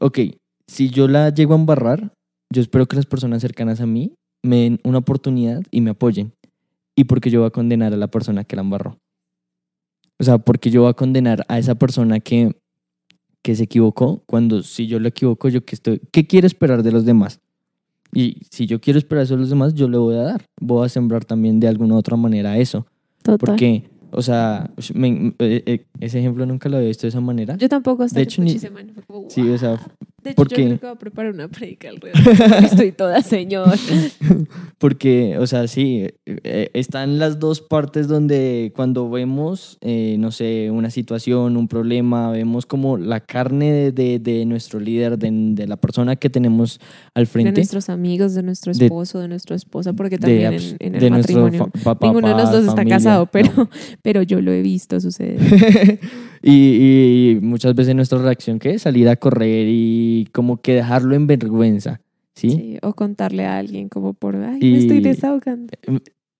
[0.00, 0.18] ok,
[0.66, 2.12] si yo la llego a embarrar,
[2.52, 6.32] yo espero que las personas cercanas a mí me den una oportunidad y me apoyen.
[6.96, 8.98] Y porque yo voy a condenar a la persona que la embarró.
[10.18, 12.52] O sea, porque yo voy a condenar a esa persona que
[13.42, 16.92] que se equivocó, cuando si yo lo equivoco, yo que estoy, ¿qué quiero esperar de
[16.92, 17.40] los demás?
[18.12, 20.44] Y si yo quiero esperar eso de los demás, yo le voy a dar.
[20.60, 22.86] Voy a sembrar también de alguna u otra manera eso.
[23.22, 23.38] Total.
[23.38, 27.56] Porque, o sea, eh, eh, ese ejemplo nunca lo había visto de esa manera.
[27.56, 28.58] Yo tampoco, hasta de hecho, ni,
[29.28, 29.80] Sí, o sea,
[30.22, 32.64] de hecho, yo creo que voy a preparar una predica alrededor.
[32.64, 33.68] Estoy toda señor.
[34.78, 40.70] porque, o sea, sí, eh, están las dos partes donde cuando vemos, eh, no sé,
[40.70, 45.66] una situación, un problema, vemos como la carne de, de- de nuestro líder, de, de
[45.66, 46.80] la persona que tenemos
[47.14, 50.54] al De frente, nuestros amigos, de nuestro De- esposo, de, nuestra esposa, porque de, también
[50.54, 51.70] en, en el de nuestro matrimonio.
[51.82, 53.30] fa- pa- Ninguno de los dos está casado, no.
[53.30, 53.68] pero,
[54.02, 55.38] pero yo lo he visto suceder.
[56.42, 58.70] y, y muchas veces nuestra reacción, ¿qué?
[58.74, 58.82] es?
[58.82, 62.00] Salir a correr y como que dejarlo en vergüenza,
[62.34, 62.50] ¿sí?
[62.50, 65.72] Sí, O contarle a alguien como por, ay, Y- me estoy desahogando.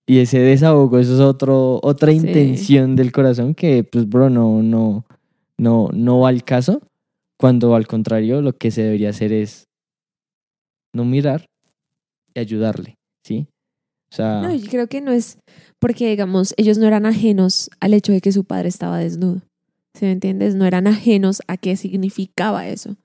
[0.07, 2.17] Y ese desahogo, eso es otro, otra Sí.
[2.17, 5.05] intención del corazón que, pues, bro, no, no,
[5.57, 6.81] no, no va al caso.
[7.37, 9.67] Cuando al contrario, lo que se debería hacer es
[10.93, 11.45] no mirar
[12.33, 13.47] y ayudarle, ¿sí?
[14.11, 15.37] O sea, No, yo creo que no es
[15.79, 19.41] porque, digamos, ellos no eran ajenos al hecho de que su padre estaba desnudo.
[19.93, 20.55] ¿Sí me entiendes?
[20.55, 22.95] No eran ajenos a qué significaba eso.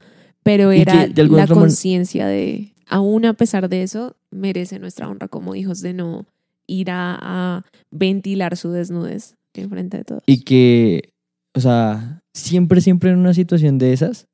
[0.42, 5.54] Pero era que la conciencia de, aún a pesar de eso, merece nuestra honra como
[5.54, 6.26] hijos de no
[6.68, 10.22] ir a, a ventilar su desnudez en frente de todos.
[10.26, 11.10] y que,
[11.54, 14.26] o sea, siempre, siempre en una situación de esas,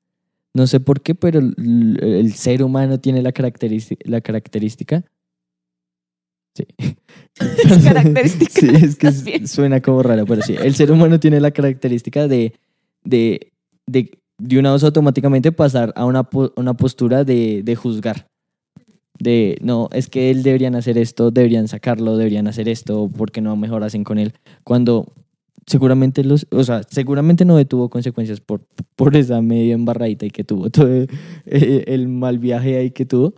[0.55, 5.05] no sé por qué, pero el, el ser humano tiene la característica, la característica.
[6.55, 6.67] Sí.
[7.85, 10.55] Característica, Sí, es que suena como raro, pero sí.
[10.63, 12.53] El ser humano tiene la característica de,
[13.05, 13.53] de,
[13.87, 18.27] de, de una vez automáticamente pasar a una, una postura de, de juzgar.
[19.19, 23.57] De, no, es que él deberían hacer esto, deberían sacarlo, deberían hacer esto, porque no
[23.57, 24.35] mejor hacen con él.
[24.65, 25.13] Cuando
[25.67, 28.63] seguramente los, o sea, seguramente no tuvo consecuencias por,
[28.97, 31.09] por esa media embarradita y que tuvo, todo el,
[31.47, 33.35] el mal viaje ahí que tuvo,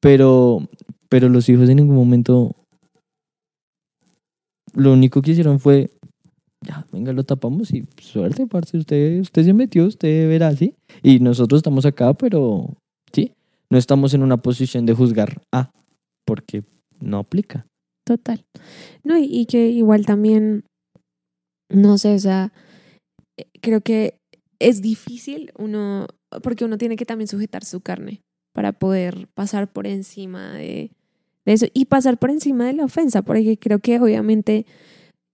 [0.00, 0.68] pero,
[1.08, 2.54] pero los hijos en ningún momento
[4.76, 5.90] lo único que hicieron fue,
[6.60, 10.74] ya, venga, lo tapamos y suerte, parce, usted, usted se metió, usted verá, ¿sí?
[11.02, 12.76] Y nosotros estamos acá, pero,
[13.12, 13.32] ¿sí?
[13.70, 15.70] No estamos en una posición de juzgar, ah,
[16.26, 16.62] porque
[17.00, 17.66] no aplica.
[18.04, 18.44] Total.
[19.02, 20.64] No, y, y que igual también,
[21.70, 22.52] no sé, o sea,
[23.38, 24.18] eh, creo que
[24.60, 26.06] es difícil uno,
[26.42, 28.20] porque uno tiene que también sujetar su carne
[28.56, 30.90] para poder pasar por encima de,
[31.44, 34.64] eso y pasar por encima de la ofensa, porque creo que obviamente,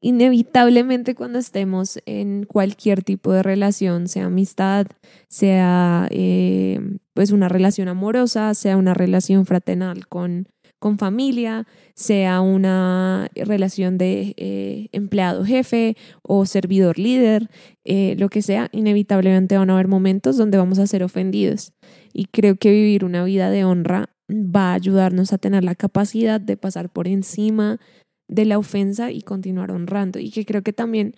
[0.01, 4.89] inevitablemente cuando estemos en cualquier tipo de relación, sea amistad,
[5.29, 6.81] sea eh,
[7.15, 10.49] pues una relación amorosa, sea una relación fraternal con,
[10.83, 11.65] con familia,
[11.95, 17.49] sea una relación de eh, empleado-jefe o servidor-líder,
[17.85, 21.73] eh, lo que sea, inevitablemente van a haber momentos donde vamos a ser ofendidos.
[22.13, 26.41] Y creo que vivir una vida de honra va a ayudarnos a tener la capacidad
[26.41, 27.79] de pasar por encima
[28.27, 30.19] de la ofensa y continuar honrando.
[30.19, 31.15] Y que creo que también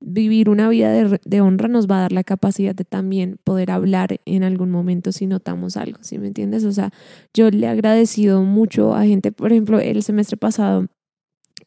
[0.00, 3.70] vivir una vida de, de honra nos va a dar la capacidad de también poder
[3.70, 6.64] hablar en algún momento si notamos algo, ¿sí me entiendes?
[6.64, 6.90] O sea,
[7.34, 10.86] yo le he agradecido mucho a gente, por ejemplo, el semestre pasado,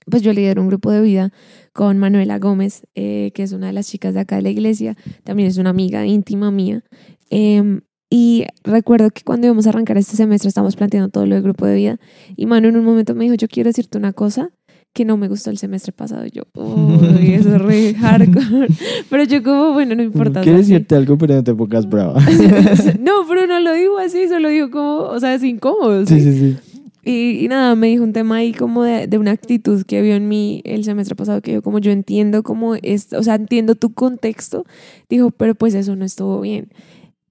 [0.06, 1.32] pues yo lideré un grupo de vida
[1.74, 4.96] con Manuela Gómez, eh, que es una de las chicas de acá de la iglesia,
[5.24, 6.84] también es una amiga íntima mía.
[7.30, 11.44] Em, y recuerdo que cuando íbamos a arrancar este semestre estábamos planteando todo lo del
[11.44, 12.00] grupo de vida
[12.36, 14.52] y Manu en un momento me dijo, yo quiero decirte una cosa
[14.94, 16.26] que no me gustó el semestre pasado.
[16.26, 18.68] Yo, uy, eso es re hardcore.
[19.10, 20.44] Pero yo como, bueno, no importa.
[20.44, 20.50] sí.
[20.52, 22.20] decirte algo, pero no te pongas brava.
[23.00, 26.06] no, pero no lo digo así, solo digo como, o sea, es incómodo.
[26.06, 26.34] sí, ¿sí?
[26.34, 26.58] sí, sí.
[27.04, 30.14] Y, y nada, me dijo un tema ahí como de, de una actitud que vio
[30.14, 33.74] en mí el semestre pasado, que yo como yo entiendo como es, o sea, entiendo
[33.74, 34.66] tu contexto,
[35.10, 36.70] dijo, pero pues eso no estuvo bien.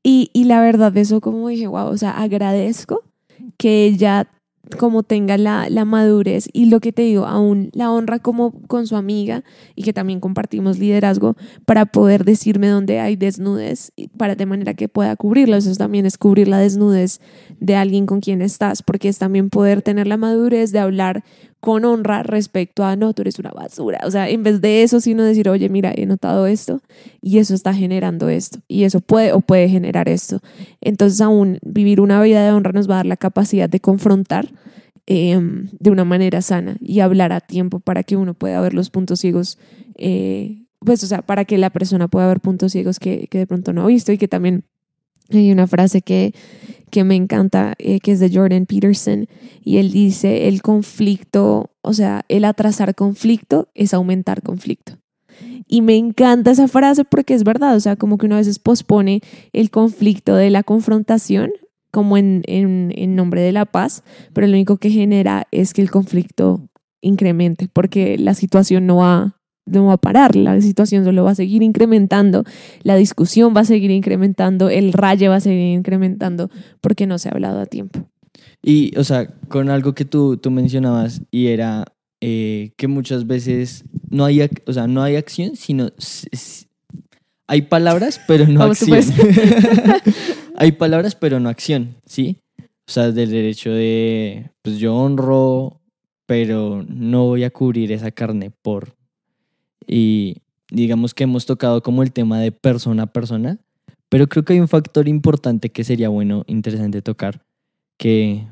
[0.02, 3.04] Y, y la verdad, eso como dije, wow, o sea, agradezco
[3.58, 4.28] que ella
[4.78, 8.86] como tenga la, la madurez y lo que te digo, aún la honra como con
[8.86, 9.42] su amiga
[9.74, 14.88] y que también compartimos liderazgo para poder decirme dónde hay desnudez para de manera que
[14.88, 15.56] pueda cubrirla.
[15.56, 17.20] Eso también es cubrir la desnudez
[17.58, 21.24] de alguien con quien estás, porque es también poder tener la madurez de hablar
[21.60, 24.00] con honra respecto a, no, tú eres una basura.
[24.04, 26.80] O sea, en vez de eso, sino decir, oye, mira, he notado esto
[27.20, 30.40] y eso está generando esto y eso puede o puede generar esto.
[30.80, 34.50] Entonces, aún vivir una vida de honra nos va a dar la capacidad de confrontar
[35.06, 35.38] eh,
[35.78, 39.20] de una manera sana y hablar a tiempo para que uno pueda ver los puntos
[39.20, 39.58] ciegos.
[39.96, 43.46] eh, pues, o sea, para que la persona pueda ver puntos ciegos que, que de
[43.46, 44.64] pronto no ha visto y que también
[45.30, 46.34] hay una frase que,
[46.90, 49.26] que me encanta, eh, que es de Jordan Peterson,
[49.62, 54.98] y él dice, el conflicto, o sea, el atrasar conflicto es aumentar conflicto.
[55.66, 58.58] Y me encanta esa frase porque es verdad, o sea, como que uno a veces
[58.58, 59.20] pospone
[59.52, 61.52] el conflicto de la confrontación
[61.92, 65.82] como en, en, en nombre de la paz, pero lo único que genera es que
[65.82, 66.68] el conflicto
[67.00, 69.39] incremente, porque la situación no va,
[69.70, 72.44] no va a parar, la situación solo va a seguir incrementando,
[72.82, 77.28] la discusión va a seguir incrementando, el raye va a seguir incrementando, porque no se
[77.28, 78.06] ha hablado a tiempo.
[78.62, 81.84] Y, o sea, con algo que tú, tú mencionabas y era
[82.20, 85.90] eh, que muchas veces no hay, o sea, no hay acción, sino
[87.46, 89.00] hay palabras, pero no acción.
[90.56, 92.36] hay palabras, pero no acción, ¿sí?
[92.58, 95.80] O sea, del derecho de, pues yo honro,
[96.26, 98.94] pero no voy a cubrir esa carne por...
[99.92, 100.36] Y
[100.70, 103.58] digamos que hemos tocado como el tema de persona a persona,
[104.08, 107.42] pero creo que hay un factor importante que sería bueno, interesante tocar,
[107.96, 108.46] que,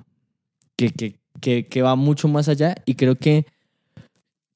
[0.74, 3.46] que, que, que, que va mucho más allá y creo que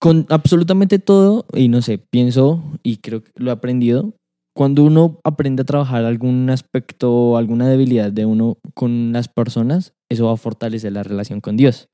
[0.01, 4.13] con absolutamente todo, y no sé, pienso y creo que lo he aprendido,
[4.53, 9.95] cuando uno aprende a trabajar algún aspecto o alguna debilidad de uno con las personas,
[10.09, 11.89] eso va a fortalecer la relación con Dios.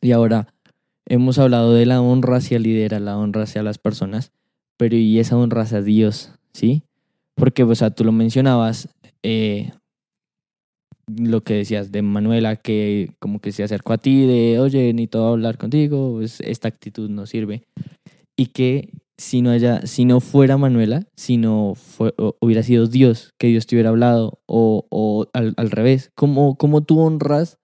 [0.00, 0.52] Y ahora
[1.08, 4.32] hemos hablado de la honra hacia el líder, la honra hacia las personas,
[4.76, 6.82] pero y esa honra hacia Dios, ¿sí?
[7.34, 8.88] Porque, o sea, tú lo mencionabas,
[9.22, 9.72] eh,
[11.06, 15.26] lo que decías de Manuela, que como que se acercó a ti, de, oye, necesito
[15.26, 17.62] hablar contigo, pues esta actitud no sirve.
[18.36, 21.74] Y que si no, haya, si no fuera Manuela, si no
[22.40, 26.82] hubiera sido Dios, que Dios te hubiera hablado, o, o al, al revés, ¿cómo, ¿cómo
[26.82, 27.58] tú honras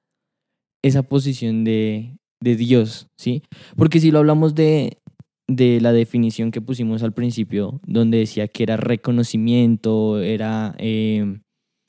[0.82, 3.08] esa posición de, de Dios?
[3.16, 3.42] ¿sí?
[3.76, 4.98] Porque si lo hablamos de,
[5.46, 11.40] de la definición que pusimos al principio, donde decía que era reconocimiento, era, eh,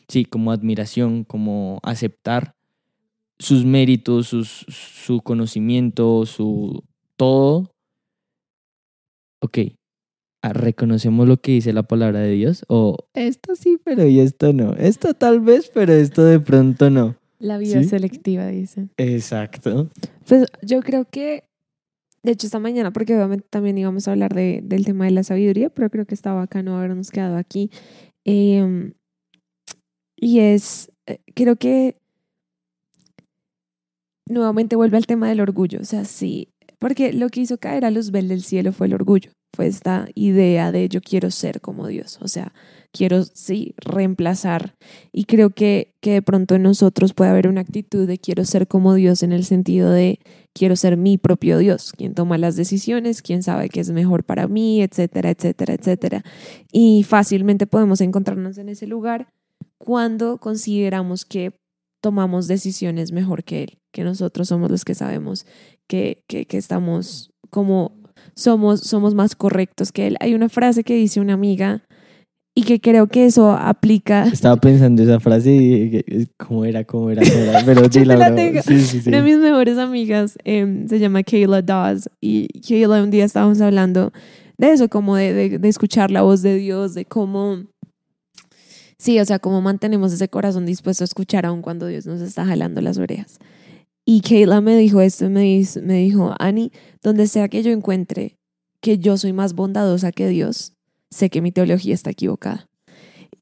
[0.07, 2.55] sí, como admiración, como aceptar
[3.39, 6.83] sus méritos, sus, su conocimiento, su
[7.17, 7.71] todo.
[9.41, 9.59] Ok,
[10.41, 14.53] ah, reconocemos lo que dice la palabra de Dios, o esto sí, pero y esto
[14.53, 17.15] no, esto tal vez, pero esto de pronto no.
[17.45, 17.89] La vida ¿Sí?
[17.89, 18.89] selectiva, dice.
[18.97, 19.91] Exacto.
[20.27, 21.43] Pues yo creo que,
[22.23, 25.23] de hecho, esta mañana, porque obviamente también íbamos a hablar de, del tema de la
[25.23, 27.69] sabiduría, pero creo que estaba acá no habernos quedado aquí.
[28.25, 28.93] Em,
[30.17, 31.97] y es, eh, creo que
[34.27, 35.79] nuevamente vuelve al tema del orgullo.
[35.81, 39.29] O sea, sí, porque lo que hizo caer a Luzbel del cielo fue el orgullo.
[39.55, 42.19] Fue esta idea de yo quiero ser como Dios.
[42.21, 42.53] O sea,
[42.91, 44.75] quiero, sí, reemplazar.
[45.11, 48.67] Y creo que, que de pronto en nosotros puede haber una actitud de quiero ser
[48.67, 50.19] como Dios en el sentido de
[50.53, 54.47] quiero ser mi propio Dios, quien toma las decisiones, quien sabe qué es mejor para
[54.47, 56.23] mí, etcétera, etcétera, etcétera.
[56.71, 59.33] Y fácilmente podemos encontrarnos en ese lugar
[59.77, 61.53] cuando consideramos que
[62.01, 65.45] tomamos decisiones mejor que Él, que nosotros somos los que sabemos
[65.87, 68.04] que, que, que estamos como
[68.35, 70.17] somos, somos más correctos que Él.
[70.19, 71.83] Hay una frase que dice una amiga
[72.57, 74.25] y que creo que eso aplica.
[74.27, 76.85] Estaba pensando esa frase y ¿cómo era?
[76.85, 77.21] ¿Cómo era?
[77.21, 77.61] ¿Cómo era?
[77.65, 78.35] Pero Yo sí, la bro.
[78.35, 78.61] tengo.
[78.61, 79.09] Sí, sí, sí.
[79.09, 83.59] Una de mis mejores amigas em, se llama Kayla Dawes y Kayla un día estábamos
[83.59, 84.13] hablando
[84.57, 87.65] de eso, como de, de, de escuchar la voz de Dios, de cómo,
[88.97, 92.45] sí, o sea, cómo mantenemos ese corazón dispuesto a escuchar aun cuando Dios nos está
[92.45, 93.37] jalando las orejas.
[94.07, 96.71] Y Kayla me dijo esto, me, me dijo, Ani,
[97.05, 98.35] donde sea que yo encuentre
[98.81, 100.73] que yo soy más bondadosa que Dios,
[101.11, 102.67] sé que mi teología está equivocada.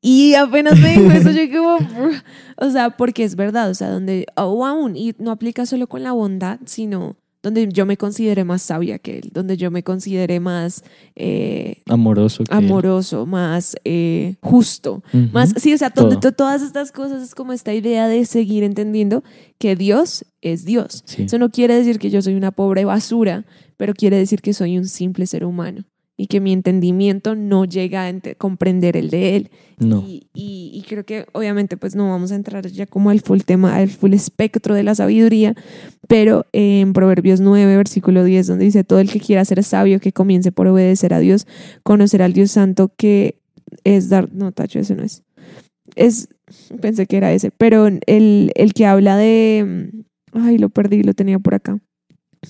[0.02, 1.78] Y apenas me dijo eso, yo como,
[2.58, 6.04] o sea, porque es verdad, o sea, donde, o aún, y no aplica solo con
[6.04, 10.40] la bondad, sino donde yo me considere más sabia que él, donde yo me considere
[10.40, 10.84] más
[11.16, 12.46] eh, Amoroso.
[12.46, 12.58] que él.
[12.58, 15.04] amoroso, más eh, justo,
[15.34, 16.18] más, sí, o sea, Todo.
[16.32, 19.24] todas estas cosas es como esta idea de seguir entendiendo
[19.60, 21.04] que Dios es Dios.
[21.06, 21.24] Sí.
[21.24, 24.78] Eso no quiere decir que yo soy una pobre basura, pero quiere decir que soy
[24.78, 29.50] un simple ser humano y que mi entendimiento no llega a comprender el de él.
[29.80, 30.04] No.
[30.08, 33.40] Y, y- y creo que obviamente pues no vamos a entrar ya como al full
[33.42, 35.56] tema, al full espectro de la sabiduría,
[36.08, 40.12] pero en Proverbios 9, versículo 10, donde dice, todo el que quiera ser sabio, que
[40.12, 41.48] comience por obedecer a Dios,
[41.84, 43.40] conocer al Dios santo, que
[43.84, 45.24] es dar, no, tacho, ese no es.
[45.96, 46.28] Es,
[46.82, 49.92] pensé que era ese, pero el, el que habla de,
[50.34, 51.80] ay, lo perdí, lo tenía por acá.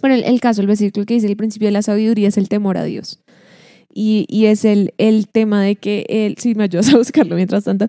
[0.01, 2.49] Bueno, el, el caso, el versículo que dice, el principio de la sabiduría es el
[2.49, 3.22] temor a Dios.
[3.93, 7.65] Y, y es el, el tema de que él, si me ayudas a buscarlo mientras
[7.65, 7.87] tanto,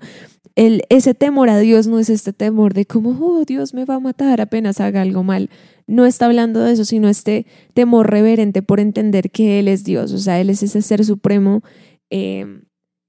[0.57, 3.97] el, ese temor a Dios no es este temor de como, oh, Dios me va
[3.97, 5.51] a matar apenas haga algo mal.
[5.87, 10.13] No está hablando de eso, sino este temor reverente por entender que Él es Dios,
[10.13, 11.63] o sea, Él es ese ser supremo
[12.11, 12.63] eh,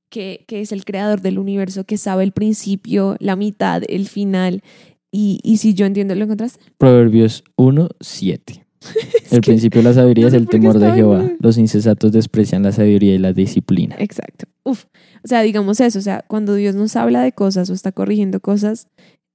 [0.09, 4.63] que, que es el creador del universo, que sabe el principio, la mitad, el final.
[5.11, 6.59] Y, y si yo entiendo, ¿lo encontraste?
[6.77, 8.64] Proverbios 1, 7.
[9.31, 11.21] El que principio de la sabiduría no es el temor de Jehová.
[11.23, 13.95] en- Los insensatos desprecian la sabiduría y la disciplina.
[13.99, 14.45] Exacto.
[14.63, 14.85] Uf.
[15.23, 18.39] O sea, digamos eso, o sea, cuando Dios nos habla de cosas o está corrigiendo
[18.39, 18.87] cosas,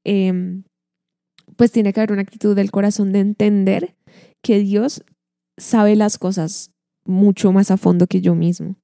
[0.05, 0.63] em,
[1.57, 3.97] pues tiene que haber una actitud del corazón de entender
[4.43, 5.03] que Dios
[5.59, 6.71] sabe las cosas
[7.05, 8.77] mucho más a fondo que yo mismo.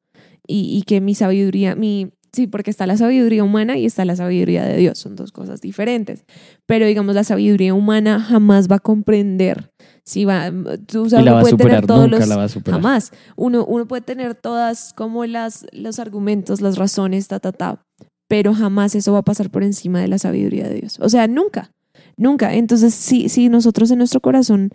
[0.47, 4.17] Y, y que mi sabiduría, mi, sí, porque está la sabiduría humana y está la
[4.17, 6.25] sabiduría de Dios, son dos cosas diferentes.
[6.67, 9.71] Pero digamos, la sabiduría humana jamás va a comprender
[10.07, 10.53] Si va,
[10.87, 13.11] tú o sea, y la uno puede superar, tener todos los la jamás.
[13.35, 17.85] Uno, uno puede tener todas como las los argumentos, las razones, ta ta ta,
[18.29, 20.99] pero jamás eso va a pasar por encima de la sabiduría de Dios.
[21.01, 21.73] O sea, nunca,
[22.17, 22.55] nunca.
[22.55, 24.71] Entonces, si si nosotros en nuestro corazón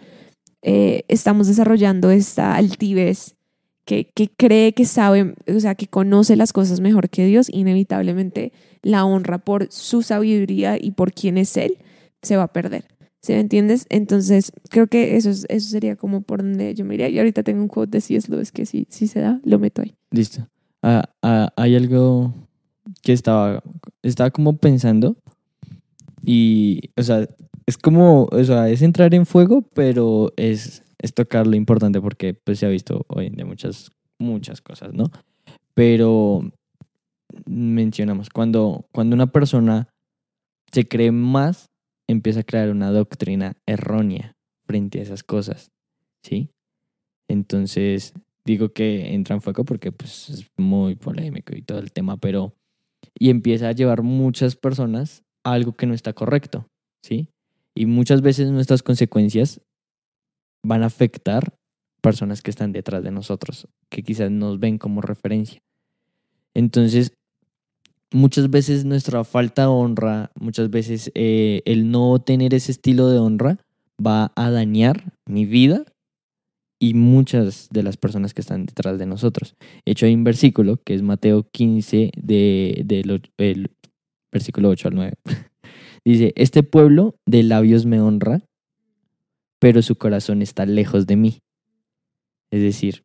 [0.63, 3.37] eh, estamos desarrollando esta altivez
[3.85, 8.51] que, que cree que sabe, o sea, que conoce las cosas mejor que Dios, inevitablemente
[8.81, 11.77] la honra por su sabiduría y por quién es Él
[12.21, 12.90] se va a perder.
[13.21, 13.85] ¿Sí me entiendes?
[13.89, 17.07] Entonces, creo que eso, es- eso sería como por donde yo me iría.
[17.09, 18.31] Y ahorita tengo un quote de C.S.
[18.31, 19.93] Lewis que si, si se da, lo meto ahí.
[20.09, 20.47] Listo.
[20.81, 22.33] Ah, ah, hay algo
[23.03, 23.61] que estaba,
[24.01, 25.15] estaba como pensando
[26.23, 27.27] y, o sea,
[27.67, 32.33] es como, o sea, es entrar en fuego, pero es, es tocar lo importante porque
[32.33, 35.11] pues se ha visto hoy en día muchas, muchas cosas, ¿no?
[35.75, 36.41] Pero
[37.45, 39.87] mencionamos, cuando, cuando una persona
[40.71, 41.69] se cree más,
[42.11, 44.35] empieza a crear una doctrina errónea
[44.65, 45.71] frente a esas cosas,
[46.23, 46.49] ¿sí?
[47.27, 48.13] Entonces,
[48.45, 52.55] digo que entra en fuego porque pues, es muy polémico y todo el tema, pero...
[53.17, 56.67] Y empieza a llevar muchas personas a algo que no está correcto,
[57.01, 57.29] ¿sí?
[57.73, 59.59] Y muchas veces nuestras consecuencias
[60.63, 61.55] van a afectar
[62.01, 65.61] personas que están detrás de nosotros, que quizás nos ven como referencia.
[66.53, 67.13] Entonces,
[68.11, 73.19] muchas veces nuestra falta de honra, muchas veces eh, el no tener ese estilo de
[73.19, 73.57] honra
[74.05, 75.85] va a dañar mi vida
[76.79, 79.55] y muchas de las personas que están detrás de nosotros.
[79.85, 83.23] De hecho, hay un versículo que es Mateo 15, de,
[84.31, 85.13] versículo 8 al 9.
[86.05, 88.41] Dice, este pueblo de labios me honra,
[89.59, 91.39] pero su corazón está lejos de mí.
[92.49, 93.03] Es decir,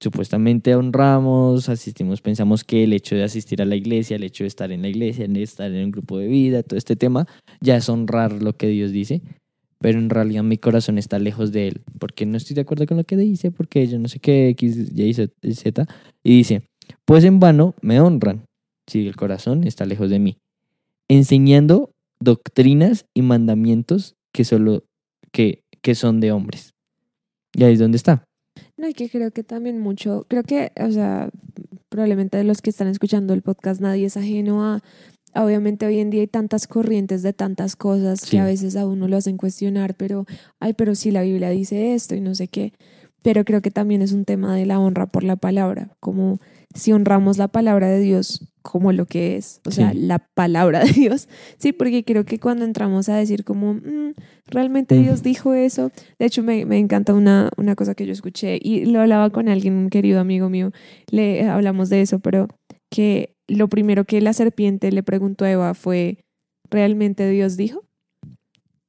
[0.00, 4.48] supuestamente honramos, asistimos, pensamos que el hecho de asistir a la iglesia, el hecho de
[4.48, 7.26] estar en la iglesia, de estar en un grupo de vida, todo este tema,
[7.60, 9.20] ya es honrar lo que Dios dice,
[9.78, 12.96] pero en realidad mi corazón está lejos de él, porque no estoy de acuerdo con
[12.96, 15.14] lo que dice, porque yo no sé qué, X, Y,
[15.54, 15.86] Z,
[16.22, 16.62] y dice,
[17.04, 18.44] pues en vano me honran,
[18.86, 20.38] si el corazón está lejos de mí,
[21.08, 21.90] enseñando
[22.20, 24.84] doctrinas y mandamientos que solo,
[25.30, 26.72] que, que son de hombres.
[27.54, 28.24] Y ahí es donde está.
[28.80, 31.28] No, y que creo que también mucho, creo que, o sea,
[31.90, 34.82] probablemente de los que están escuchando el podcast, nadie es ajeno a,
[35.34, 38.30] obviamente hoy en día hay tantas corrientes de tantas cosas Sí.
[38.30, 40.24] que a veces a uno lo hacen cuestionar, pero,
[40.60, 42.72] ay, pero si la Biblia dice esto y no sé qué,
[43.22, 46.40] pero creo que también es un tema de la honra por la palabra, como
[46.74, 49.98] si honramos la palabra de Dios como lo que es, o sea, Sí.
[50.00, 54.14] la palabra de Dios, sí, porque creo que cuando entramos a decir como, "Mm,
[54.46, 54.96] realmente.
[54.98, 58.84] Dios dijo eso, de hecho, me, me encanta una, una cosa que yo escuché y
[58.86, 60.72] lo hablaba con alguien, un querido amigo mío,
[61.10, 62.48] le hablamos de eso, pero
[62.90, 66.18] que lo primero que la serpiente le preguntó a Eva fue,
[66.70, 67.84] ¿realmente Dios dijo?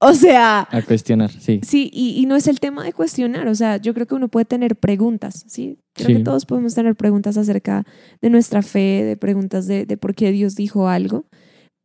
[0.09, 1.59] O sea, A cuestionar, sí.
[1.63, 4.29] sí, y, y no es el tema de cuestionar, o sea, yo creo que uno
[4.29, 5.77] puede tener preguntas, ¿sí?
[5.93, 6.13] Creo Sí.
[6.15, 7.85] que todos podemos tener preguntas acerca
[8.19, 11.25] de nuestra fe, de preguntas de, de por qué Dios dijo algo,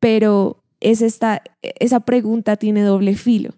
[0.00, 3.50] pero es esta, esa pregunta tiene doble filo.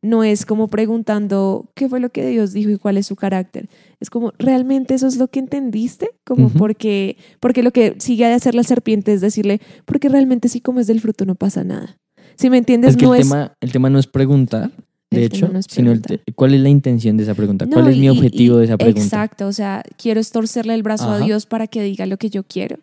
[0.00, 3.68] No es como preguntando qué fue lo que Dios dijo y cuál es su carácter.
[4.00, 6.10] Es como, ¿realmente eso es lo que entendiste?
[6.24, 6.58] Como Ujú.
[6.58, 10.86] porque, porque lo que sigue de hacer la serpiente es decirle, porque realmente si comes
[10.86, 11.96] del fruto no pasa nada.
[12.38, 13.26] Si me entiendes, Es que no el, es...
[13.28, 14.70] tema, el tema no es preguntar,
[15.10, 16.24] de El hecho, no sino el preguntar.
[16.26, 18.64] te- cuál es la intención de esa pregunta, No, cuál es mi objetivo y- de
[18.66, 19.02] esa pregunta.
[19.02, 21.18] Exacto, o sea, quiero estorcerle el brazo a.
[21.18, 22.78] Dios para que diga lo que yo quiero.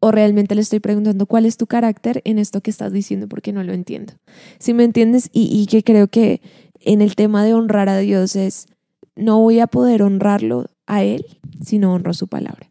[0.00, 3.52] O realmente le estoy preguntando cuál es tu carácter en esto que estás diciendo porque
[3.52, 4.12] no lo entiendo.
[4.60, 5.28] Si me entiendes?
[5.32, 6.40] Y, y que creo que
[6.80, 8.66] en el tema de honrar a Dios es,
[9.16, 11.26] no voy a poder honrarlo a Él
[11.64, 12.67] si no honro su palabra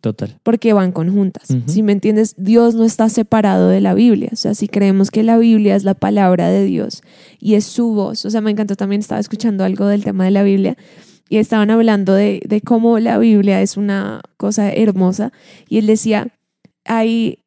[0.00, 0.38] Total.
[0.42, 1.48] porque van conjuntas.
[1.66, 4.30] Si me entiendes, Dios no está separado de la Biblia.
[4.32, 7.02] O sea, si creemos que la Biblia es la palabra de Dios
[7.40, 8.24] y es su voz.
[8.24, 10.76] O sea, me encantó también, estaba escuchando algo del tema de la Biblia
[11.28, 15.32] y estaban hablando de, de cómo la Biblia es una cosa hermosa.
[15.68, 16.28] Y él decía,
[16.84, 17.44] hay,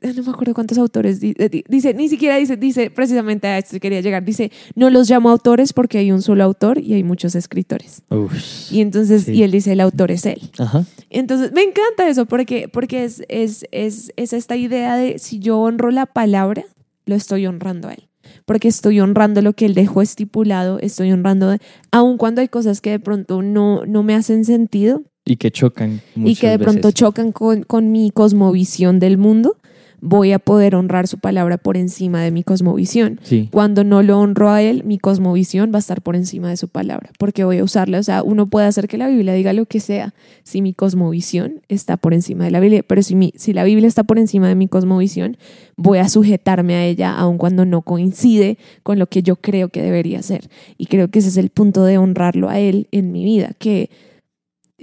[0.00, 3.78] no me acuerdo cuántos autores, eh, di- dice, ni siquiera dice, dice, precisamente a esto
[3.80, 7.34] quería llegar, dice, no los llamo autores porque hay un solo autor y hay muchos
[7.34, 8.02] escritores.
[8.10, 8.32] Uf.
[8.72, 9.32] Y entonces, Sí.
[9.32, 10.40] y él dice, el autor es él.
[10.58, 10.84] Ajá.
[11.10, 15.58] Entonces, me encanta eso porque, porque es, es, es, es esta idea de si yo
[15.58, 16.64] honro la palabra,
[17.06, 18.08] lo estoy honrando a él.
[18.46, 21.56] Porque estoy honrando lo que él dejó estipulado, estoy honrando,
[21.90, 26.00] aun cuando hay cosas que de pronto no, no me hacen sentido Y que chocan
[26.14, 26.94] muchas y que de pronto veces.
[26.94, 29.56] chocan con, con mi cosmovisión del mundo,
[30.02, 33.20] voy a poder honrar su palabra por encima de mi cosmovisión.
[33.22, 33.48] Sí.
[33.52, 36.66] Cuando no lo honro a él, mi cosmovisión va a estar por encima de su
[36.66, 38.00] palabra, porque voy a usarla.
[38.00, 41.62] O sea, uno puede hacer que la Biblia diga lo que sea si mi cosmovisión
[41.68, 44.48] está por encima de la Biblia, pero si, mi, si la Biblia está por encima
[44.48, 45.36] de mi cosmovisión,
[45.76, 49.82] voy a sujetarme a ella aun cuando no coincide con lo que yo creo que
[49.82, 50.50] debería ser.
[50.78, 53.88] Y creo que ese es el punto de honrarlo a él en mi vida, que...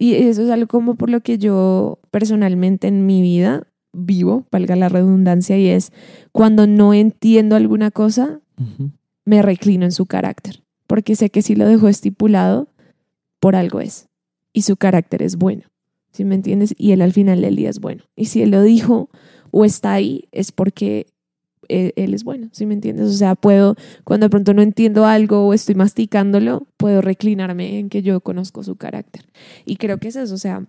[0.02, 4.76] Y eso es algo como por lo que yo personalmente en mi vida vivo, valga
[4.76, 5.92] la redundancia, y es
[6.32, 8.42] cuando no entiendo alguna cosa,
[9.26, 12.70] me reclino en su carácter, porque sé que si lo dejo estipulado,
[13.40, 14.10] por algo es.
[14.52, 15.64] Y su carácter es bueno,
[16.12, 16.74] ¿sí me entiendes?
[16.78, 18.04] Y él al final del día es bueno.
[18.16, 19.10] Y si él lo dijo
[19.52, 21.08] o está ahí, es porque
[21.68, 23.10] él, él es bueno, ¿sí me entiendes?
[23.10, 27.90] O sea, puedo, cuando de pronto no entiendo algo o estoy masticándolo, puedo reclinarme en
[27.90, 29.26] que yo conozco su carácter.
[29.66, 30.66] Y creo que es eso, o sea,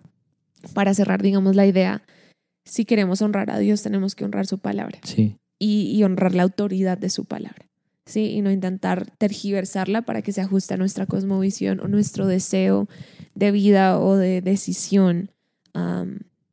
[0.73, 2.03] para cerrar, digamos, la idea,
[2.65, 5.37] si queremos honrar a Dios, tenemos que honrar su palabra Sí.
[5.59, 7.67] y, y honrar la autoridad de su palabra.
[8.05, 8.31] ¿sí?
[8.31, 12.87] Y no intentar tergiversarla para que se ajuste a nuestra cosmovisión o nuestro deseo
[13.35, 15.31] de vida o de decisión.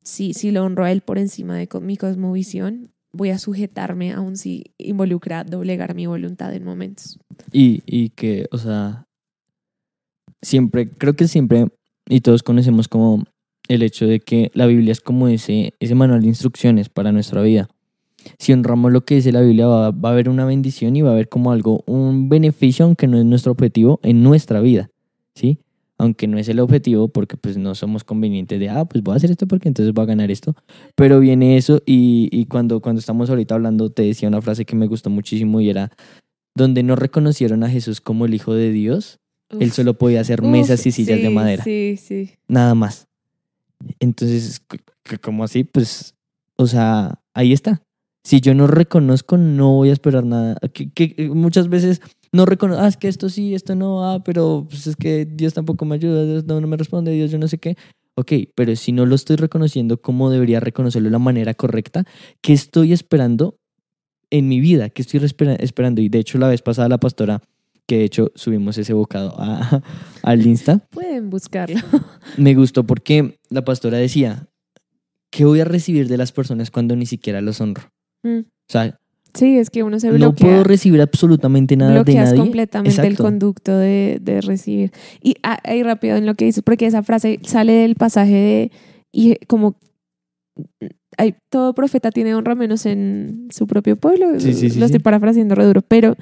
[0.03, 4.37] Si, si lo honro a él por encima de mi cosmovisión, voy a sujetarme aun
[4.37, 7.19] si involucra doblegar mi voluntad en momentos.
[7.53, 9.07] Y, y que, o sea,
[10.43, 11.67] siempre, creo que siempre,
[12.09, 13.25] y todos conocemos como
[13.69, 17.43] el hecho de que la Biblia es como ese, ese manual de instrucciones para nuestra
[17.43, 17.69] vida.
[18.39, 21.11] Si honramos lo que dice la Biblia, va, va a haber una bendición y va
[21.11, 24.91] a haber como algo, un beneficio, aunque no es nuestro objetivo, en nuestra vida,
[25.35, 25.59] ¿sí?
[25.99, 29.17] Aunque no es el objetivo, porque pues no somos convenientes de, ah, pues voy a
[29.17, 30.55] hacer esto porque entonces voy a ganar esto.
[30.95, 34.77] Pero viene eso y, y cuando, cuando estamos ahorita hablando, te decía una frase que
[34.77, 35.91] me gustó muchísimo y era,
[36.55, 39.19] donde no reconocieron a Jesús como el Hijo de Dios,
[39.59, 42.31] él solo podía hacer uf, mesas y sillas de madera, Sí, sí.
[42.47, 43.08] nada más.
[44.01, 44.63] Entonces,
[45.23, 46.15] como así, pues,
[46.57, 47.83] o sea, ahí está.
[48.25, 50.57] Si yo no reconozco, no voy a esperar nada.
[50.73, 52.01] Que, que muchas veces
[52.33, 55.55] no reconozco, ah, es que esto sí, esto no, ah, pero pues es que Dios
[55.55, 57.77] tampoco me ayuda, Dios no, no me responde, Dios yo no sé qué.
[58.17, 62.05] Ok, pero si no lo estoy reconociendo, ¿cómo debería reconocerlo de la manera correcta?
[62.43, 63.57] ¿Qué estoy esperando
[64.31, 64.91] en mi vida?
[64.91, 66.03] ¿Qué estoy espera- esperando?
[66.03, 67.41] Y de hecho, la vez pasada la pastora,
[67.89, 69.83] que de hecho subimos ese bocado a-
[70.23, 71.81] al Insta, Pueden buscarlo.
[72.37, 74.47] me gustó porque la pastora decía,
[75.31, 77.83] ¿qué voy a recibir de las personas cuando ni siquiera los honro?
[78.23, 78.41] Mm.
[78.41, 78.99] O sea,
[79.35, 80.49] Sí, es que uno se no bloquea.
[80.49, 82.41] puedo recibir absolutamente nada de bloqueas nadie.
[82.41, 83.23] completamente el Exacto.
[83.25, 84.91] conducto de, de recibir.
[85.23, 88.73] Y ah, ahí rápido en lo que dices, porque esa frase sale del pasaje de,
[89.13, 89.77] y como
[91.19, 94.41] hay, todo profeta tiene honra menos en su propio pueblo.
[94.41, 96.17] Sí, sí, sí, lo estoy parafraseando re duro, pero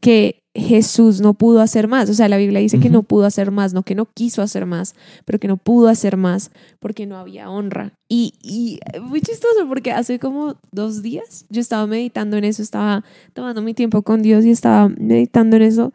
[0.00, 2.10] que Jesús no pudo hacer más.
[2.10, 2.94] O sea, la Biblia dice que Ujú.
[2.94, 4.94] no pudo hacer más, no que no quiso hacer más,
[5.24, 7.92] pero que no pudo hacer más porque no había honra.
[8.08, 13.04] Y, y muy chistoso porque hace como dos días yo estaba meditando en eso, estaba
[13.32, 15.92] tomando mi tiempo con Dios y estaba meditando en eso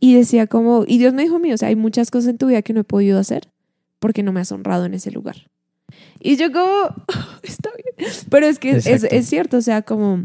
[0.00, 2.46] y decía como, y Dios me dijo mío, o sea, hay muchas cosas en tu
[2.46, 3.48] vida que no he podido hacer
[3.98, 5.50] porque no me has honrado en ese lugar.
[6.20, 6.94] Y yo como,
[7.42, 10.24] está bien, pero es que es, es cierto, o sea, como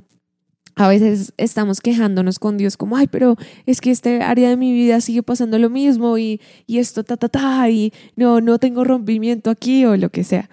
[0.84, 4.74] a veces estamos quejándonos con Dios como, ay, pero es que este área de mi
[4.74, 8.84] vida sigue pasando lo mismo y, y esto, ta, ta, ta, y no, no tengo
[8.84, 10.50] rompimiento aquí o lo que sea.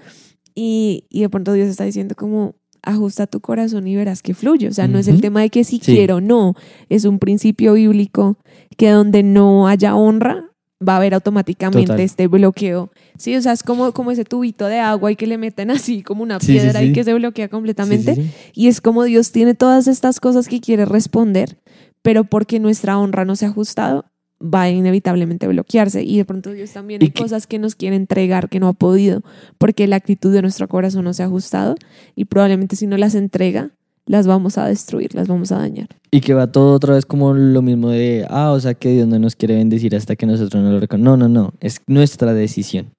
[0.54, 4.68] Y, y de pronto Dios está diciendo como, ajusta tu corazón y verás que fluye.
[4.68, 5.92] O sea, no es el tema de que si Sí.
[5.94, 6.54] quiero, no.
[6.88, 8.38] Es un principio bíblico
[8.76, 10.47] que donde no haya honra,
[10.86, 12.00] va a haber automáticamente Total.
[12.00, 12.90] este bloqueo.
[13.16, 16.02] Sí, o sea, es como, como ese tubito de agua y que le meten así
[16.02, 18.30] como una Sí, sí, piedra y que se bloquea completamente.
[18.54, 21.58] Y es como Dios tiene todas estas cosas que quiere responder,
[22.02, 24.04] pero porque nuestra honra no se ha ajustado,
[24.40, 26.04] va a inevitablemente bloquearse.
[26.04, 29.22] Y de pronto Dios también hay cosas que nos quiere entregar que no ha podido,
[29.58, 31.74] porque la actitud de nuestro corazón no se ha ajustado
[32.14, 33.72] y probablemente si no las entrega,
[34.08, 35.88] las vamos a destruir, las vamos a dañar.
[36.10, 39.06] Y que va todo otra vez como lo mismo de, ah, o sea que Dios
[39.06, 41.18] no nos quiere bendecir hasta que nosotros no lo reconozcamos.
[41.18, 42.92] No, no, no, es nuestra decisión.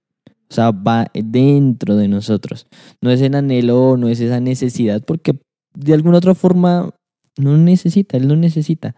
[0.50, 2.68] O sea, va dentro de nosotros.
[3.02, 5.40] No es el anhelo, no es esa necesidad, porque
[5.76, 6.92] de alguna otra forma
[7.38, 8.96] no necesita, Él no necesita.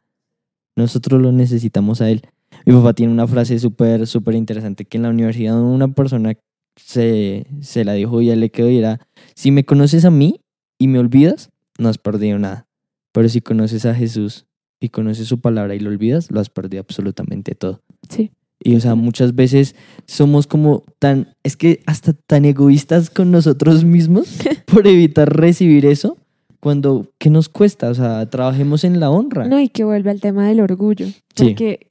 [0.75, 2.21] Nosotros lo necesitamos a Él.
[2.65, 6.33] Mi papá tiene una frase súper, súper interesante que en la universidad una persona
[6.77, 8.99] se, se la dijo y a él le quedó y era,
[9.35, 10.41] si me conoces a mí
[10.77, 11.49] y me olvidas,
[11.81, 12.67] no has perdido nada.
[13.13, 14.45] Pero si conoces a Jesús
[14.79, 17.81] y conoces su palabra y lo olvidas, lo has perdido absolutamente todo.
[18.09, 18.31] Sí.
[18.63, 19.75] Y o sea, muchas veces
[20.05, 26.17] somos como tan, es que hasta tan egoístas con nosotros mismos por evitar recibir eso,
[26.59, 27.89] cuando, ¿qué nos cuesta?
[27.89, 29.47] O sea, trabajemos en la honra.
[29.47, 31.07] No, y que vuelve al tema del orgullo.
[31.07, 31.23] Sí.
[31.35, 31.87] Porque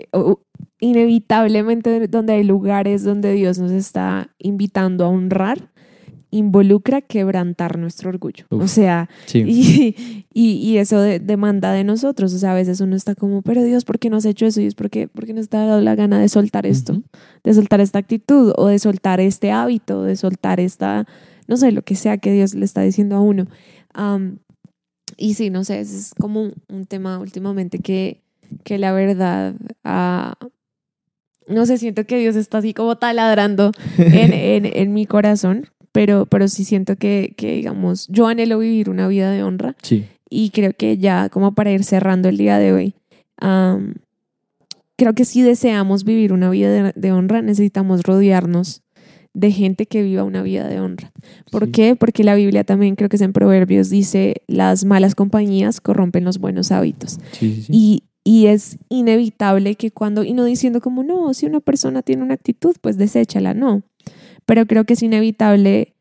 [0.78, 5.70] inevitablemente donde hay lugares donde Dios nos está invitando a honrar,
[6.31, 8.45] involucra quebrantar nuestro orgullo.
[8.51, 9.45] o sea, Sí.
[9.47, 12.33] y, y, y eso de- demanda de nosotros.
[12.35, 14.61] O sea, a veces uno está como, pero Dios, ¿por qué no has hecho eso?
[14.61, 17.03] Y es porque, porque nos está dando la gana de soltar esto,
[17.45, 21.07] de soltar esta actitud o de soltar este hábito, de soltar esta,
[21.49, 23.47] no sé, lo que sea que Dios le está diciendo a uno.
[23.93, 24.39] Am,
[25.16, 28.22] y sí, no sé, ese es como un, un tema últimamente que,
[28.62, 29.55] que la verdad,
[29.85, 30.35] ah,
[31.49, 36.26] no sé, siento que Dios está así como taladrando en, en, en mi corazón, pero,
[36.26, 40.07] pero sí siento que, que, digamos, yo anhelo vivir una vida de honra Sí.
[40.28, 42.95] y creo que ya como para ir cerrando el día de hoy,
[43.38, 43.95] am,
[44.97, 48.82] creo que si deseamos vivir una vida de, de honra, necesitamos rodearnos
[49.32, 51.12] de gente que viva una vida de honra.
[51.53, 51.70] ¿Por Sí.
[51.72, 51.97] qué?
[51.97, 56.38] Porque la Biblia también, creo que es en Proverbios, dice, las malas compañías corrompen los
[56.38, 57.18] buenos hábitos.
[57.32, 57.72] Sí, sí.
[57.72, 62.22] Y, y es inevitable que cuando, y no diciendo como, no, si una persona tiene
[62.24, 63.82] una actitud, pues deséchala, no.
[64.51, 65.94] Pero creo que es inevitable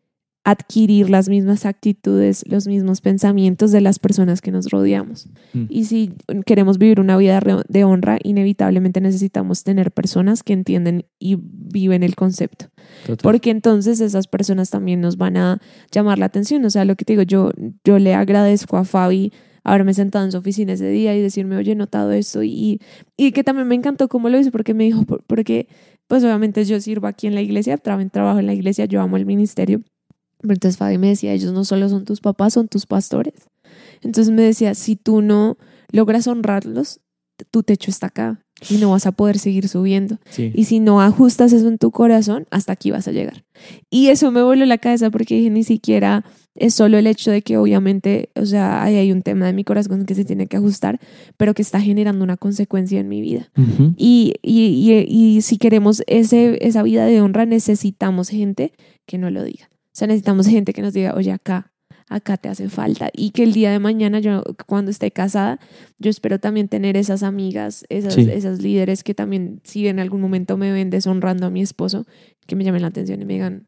[0.45, 5.27] adquirir las mismas actitudes, los mismos pensamientos de las personas que nos rodeamos.
[5.53, 5.65] Mm.
[5.69, 6.13] Y si
[6.45, 12.15] queremos vivir una vida de honra, inevitablemente necesitamos tener personas que entienden y viven el
[12.15, 12.65] concepto
[13.05, 13.17] Total.
[13.21, 16.63] porque entonces esas personas también nos van a llamar la atención.
[16.65, 17.51] O sea, lo que te digo, yo,
[17.83, 19.31] yo le agradezco a Fabi
[19.65, 22.41] haberme sentado en su oficina ese día y decirme, oye, he notado esto.
[22.43, 22.79] Y,
[23.17, 25.67] y que también me encantó cómo lo hizo, porque me dijo, por- porque
[26.09, 29.15] pues obviamente yo sirvo aquí en la iglesia, tra- trabajo en la iglesia, yo amo
[29.15, 29.81] el ministerio.
[30.41, 33.35] Pero entonces Fabi me decía, ellos no solo son tus papás, son tus pastores.
[34.01, 35.57] Entonces me decía, si tú no
[35.91, 36.99] logras honrarlos,
[37.51, 40.17] tu techo está acá y no vas a poder seguir subiendo.
[40.29, 40.51] Sí.
[40.55, 43.45] Y si no ajustas eso en tu corazón, hasta aquí vas a llegar.
[43.89, 46.25] Y eso me voló la cabeza porque dije, ni siquiera
[46.59, 49.63] es solo el hecho de que obviamente, o sea, ahí hay un tema de mi
[49.63, 50.99] corazón que se tiene que ajustar,
[51.37, 53.49] pero que está generando una consecuencia en mi vida.
[53.97, 55.05] Y, y, y,
[55.37, 58.73] y si queremos ese, esa vida de honra, necesitamos gente
[59.05, 59.69] que no lo diga.
[59.71, 61.71] O sea, necesitamos gente que nos diga, oye, acá,
[62.07, 63.09] acá te hace falta.
[63.13, 65.59] Y que el día de mañana, yo cuando esté casada,
[65.99, 68.27] yo espero también tener esas amigas, esas, Sí.
[68.31, 72.05] esas líderes que también, si en algún momento me ven deshonrando a mi esposo,
[72.47, 73.67] que me llamen la atención y me digan,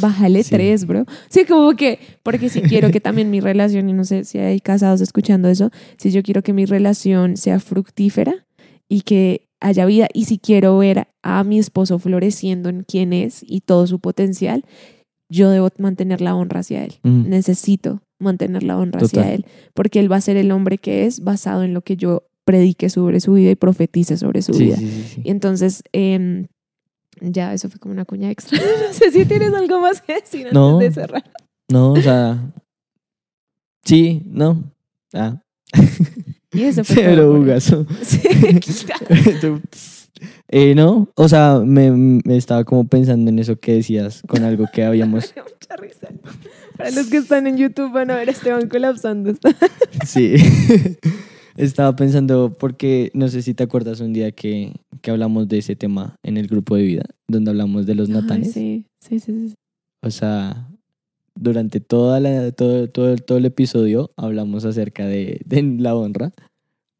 [0.00, 0.50] bájale Sí.
[0.50, 1.04] tres, bro.
[1.28, 4.60] Sí, como que, porque si quiero que también mi relación, y no sé si hay
[4.60, 8.46] casados escuchando eso, si yo quiero que mi relación sea fructífera
[8.88, 13.44] y que haya vida, y si quiero ver a mi esposo floreciendo en quien es
[13.46, 14.64] y todo su potencial,
[15.30, 16.94] yo debo mantener la honra hacia él.
[17.02, 19.44] Necesito mantener la honra hacia él,
[19.74, 22.88] porque él va a ser el hombre que es basado en lo que yo predique
[22.88, 24.76] sobre su vida y profetice sobre su Sí, vida.
[24.76, 25.20] sí, sí, sí.
[25.24, 26.46] Y entonces, em,
[27.20, 28.58] ya, eso fue como una cuña extra.
[28.88, 30.78] no sé si tienes algo más que decir antes No.
[30.78, 31.24] de cerrar.
[31.70, 32.52] No, o sea.
[33.84, 34.64] Sí, no.
[35.12, 35.40] Ah.
[36.50, 37.24] Y eso fue.
[37.24, 37.86] Bugazo.
[38.02, 38.20] Sí.
[40.48, 44.64] Eh, no, o sea, me, me estaba como pensando en eso que decías con algo
[44.72, 45.32] que habíamos.
[45.36, 46.08] Mucha risa.
[46.76, 49.34] Para los que están en YouTube van a ver a Esteban colapsando.
[50.06, 50.34] Sí.
[51.56, 55.76] Estaba pensando, porque no sé si te acuerdas un día que, que hablamos de ese
[55.76, 58.52] tema en el grupo de vida, donde hablamos de los Ay, natanes.
[58.52, 59.54] sí, sí, sí, sí.
[60.02, 60.68] O sea,
[61.34, 66.32] durante toda la, todo, todo, todo el episodio hablamos acerca de, de la honra,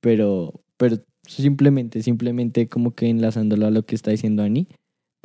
[0.01, 4.69] pero, pero simplemente, simplemente como que enlazándolo a lo que está diciendo Ani,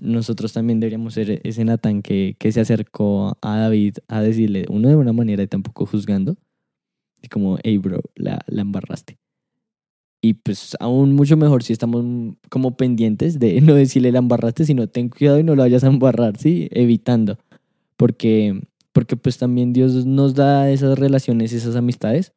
[0.02, 4.90] nosotros también deberíamos ser ese Natán que, que se acercó a David a decirle, uno
[4.90, 6.36] de una manera y tampoco juzgando,
[7.22, 9.18] y como, hey bro, la, la embarraste.
[10.26, 12.06] Y pues aún mucho mejor si estamos
[12.48, 15.88] como pendientes de no decirle la embarraste, sino ten cuidado y no lo vayas a
[15.88, 16.70] embarrar, ¿sí?
[16.72, 17.38] Evitando.
[17.98, 18.62] Porque,
[18.94, 22.32] porque pues también Dios nos da esas relaciones, esas amistades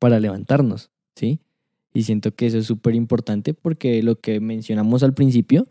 [0.00, 1.38] para levantarnos, ¿sí?
[1.94, 5.68] Y siento que eso es súper importante porque lo que mencionamos al principio,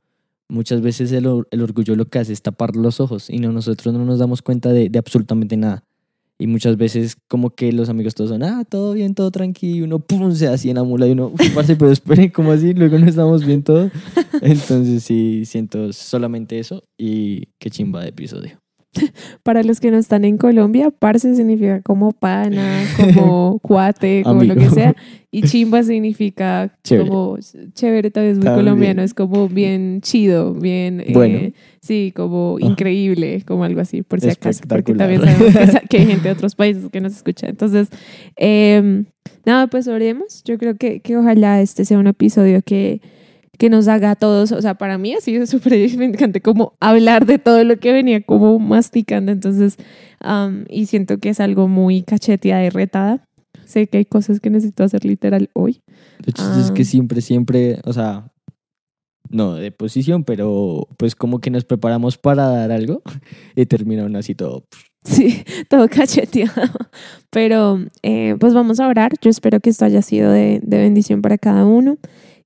[0.48, 3.94] muchas veces el, el orgullo lo que hace es tapar los ojos y no, nosotros
[3.94, 5.84] no nos damos cuenta de absolutamente nada.
[6.40, 9.82] Y muchas veces como que los amigos todos son, ah, todo bien, todo tranquilo, y
[9.84, 12.74] uno pum, se así en la mula y uno, "Uf, parce, pero espere, ¿cómo así?
[12.74, 13.90] Luego no estamos bien todo.
[14.42, 18.65] Entonces sí, siento solamente eso y qué chimba de episodio.
[19.44, 22.84] Para los que no están en Colombia, parce significa como pana,
[23.14, 24.76] como cuate, como lo que Amigo.
[24.76, 24.96] sea.
[25.32, 27.10] Y chimba significa Chévere.
[27.10, 27.38] como
[27.74, 28.66] chévere, también es muy También.
[28.66, 31.40] colombiano, es como bien chido, bien, eh, Bueno.
[31.82, 32.66] sí, como Ah.
[32.66, 36.30] increíble, como algo así, por si acaso, porque también sabemos que, sa- que hay gente
[36.30, 37.48] de otros países que nos escucha.
[37.48, 37.90] Entonces,
[38.38, 39.04] eh,
[39.46, 40.42] nada, pues oremos.
[40.46, 43.02] Yo creo que, que ojalá este sea un episodio que,
[43.58, 47.26] que nos haga a todos, o sea, para mí ha sido súper edificante como hablar
[47.26, 49.78] de todo lo que venía como masticando, entonces,
[50.20, 53.28] am, y siento que es algo muy cacheteada y retada.
[53.66, 55.82] Sé que hay cosas que necesito hacer literal hoy.
[56.24, 56.74] De hecho, es Ah.
[56.74, 58.32] que siempre, siempre, o sea,
[59.30, 63.02] no de posición, pero pues como que nos preparamos para dar algo
[63.56, 64.66] y terminaron así todo.
[65.04, 66.72] Sí, todo cacheteado.
[67.32, 69.14] Pero eh, pues vamos a orar.
[69.22, 71.98] Yo espero que esto haya sido de, de bendición para cada uno.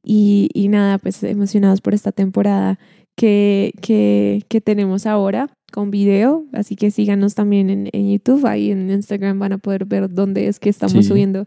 [0.04, 2.80] Y, y, nada, pues emocionados por esta temporada
[3.18, 6.46] que, que, que, tenemos ahora con video.
[6.54, 8.46] Así que síganos también en, en, YouTube.
[8.46, 11.04] Ahí en Instagram van a poder ver dónde es que estamos sí.
[11.04, 11.44] subiendo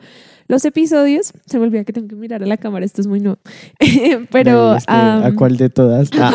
[0.49, 1.33] los episodios.
[1.47, 2.85] Se me olvida que tengo que mirar a la cámara.
[2.85, 3.39] Esto es muy nuevo.
[4.31, 4.73] Pero...
[4.73, 6.11] Um, ¿A cuál de todas?
[6.19, 6.35] Ah.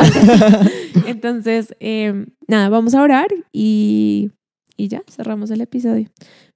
[1.07, 4.32] Entonces, eh, nada, vamos a orar y
[4.78, 6.07] y ya cerramos el episodio.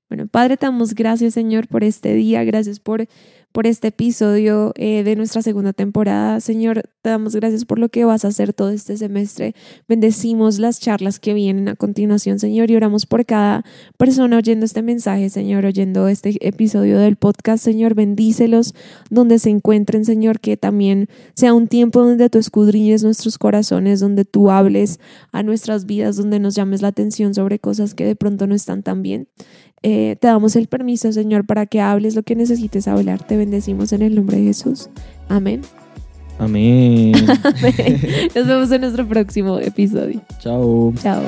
[0.07, 2.43] Bueno, Padre, te damos gracias, Señor, por este día.
[2.43, 3.07] Gracias por,
[3.51, 6.39] por este episodio eh, de nuestra segunda temporada.
[6.39, 9.55] Señor, te damos gracias por lo que vas a hacer todo este semestre.
[9.87, 13.63] Bendecimos las charlas que vienen a continuación, Señor, y oramos por cada
[13.97, 17.63] persona oyendo este mensaje, Señor, oyendo este episodio del podcast.
[17.63, 18.73] Señor, bendícelos
[19.09, 24.25] donde se encuentren, Señor, que también sea un tiempo donde tú escudriñes nuestros corazones, donde
[24.25, 24.99] tú hables
[25.31, 28.83] a nuestras vidas, donde nos llames la atención sobre cosas que de pronto no están
[28.83, 29.27] tan bien.
[29.83, 33.23] Eh, te damos el permiso, Señor, para que hables lo que necesites hablar.
[33.23, 34.89] Te bendecimos en el nombre de Jesús.
[35.27, 35.61] Amén.
[36.37, 37.13] Amén.
[37.43, 38.01] Amén.
[38.35, 40.21] Nos vemos en nuestro próximo episodio.
[40.39, 40.93] Chao.
[41.01, 41.21] Chao.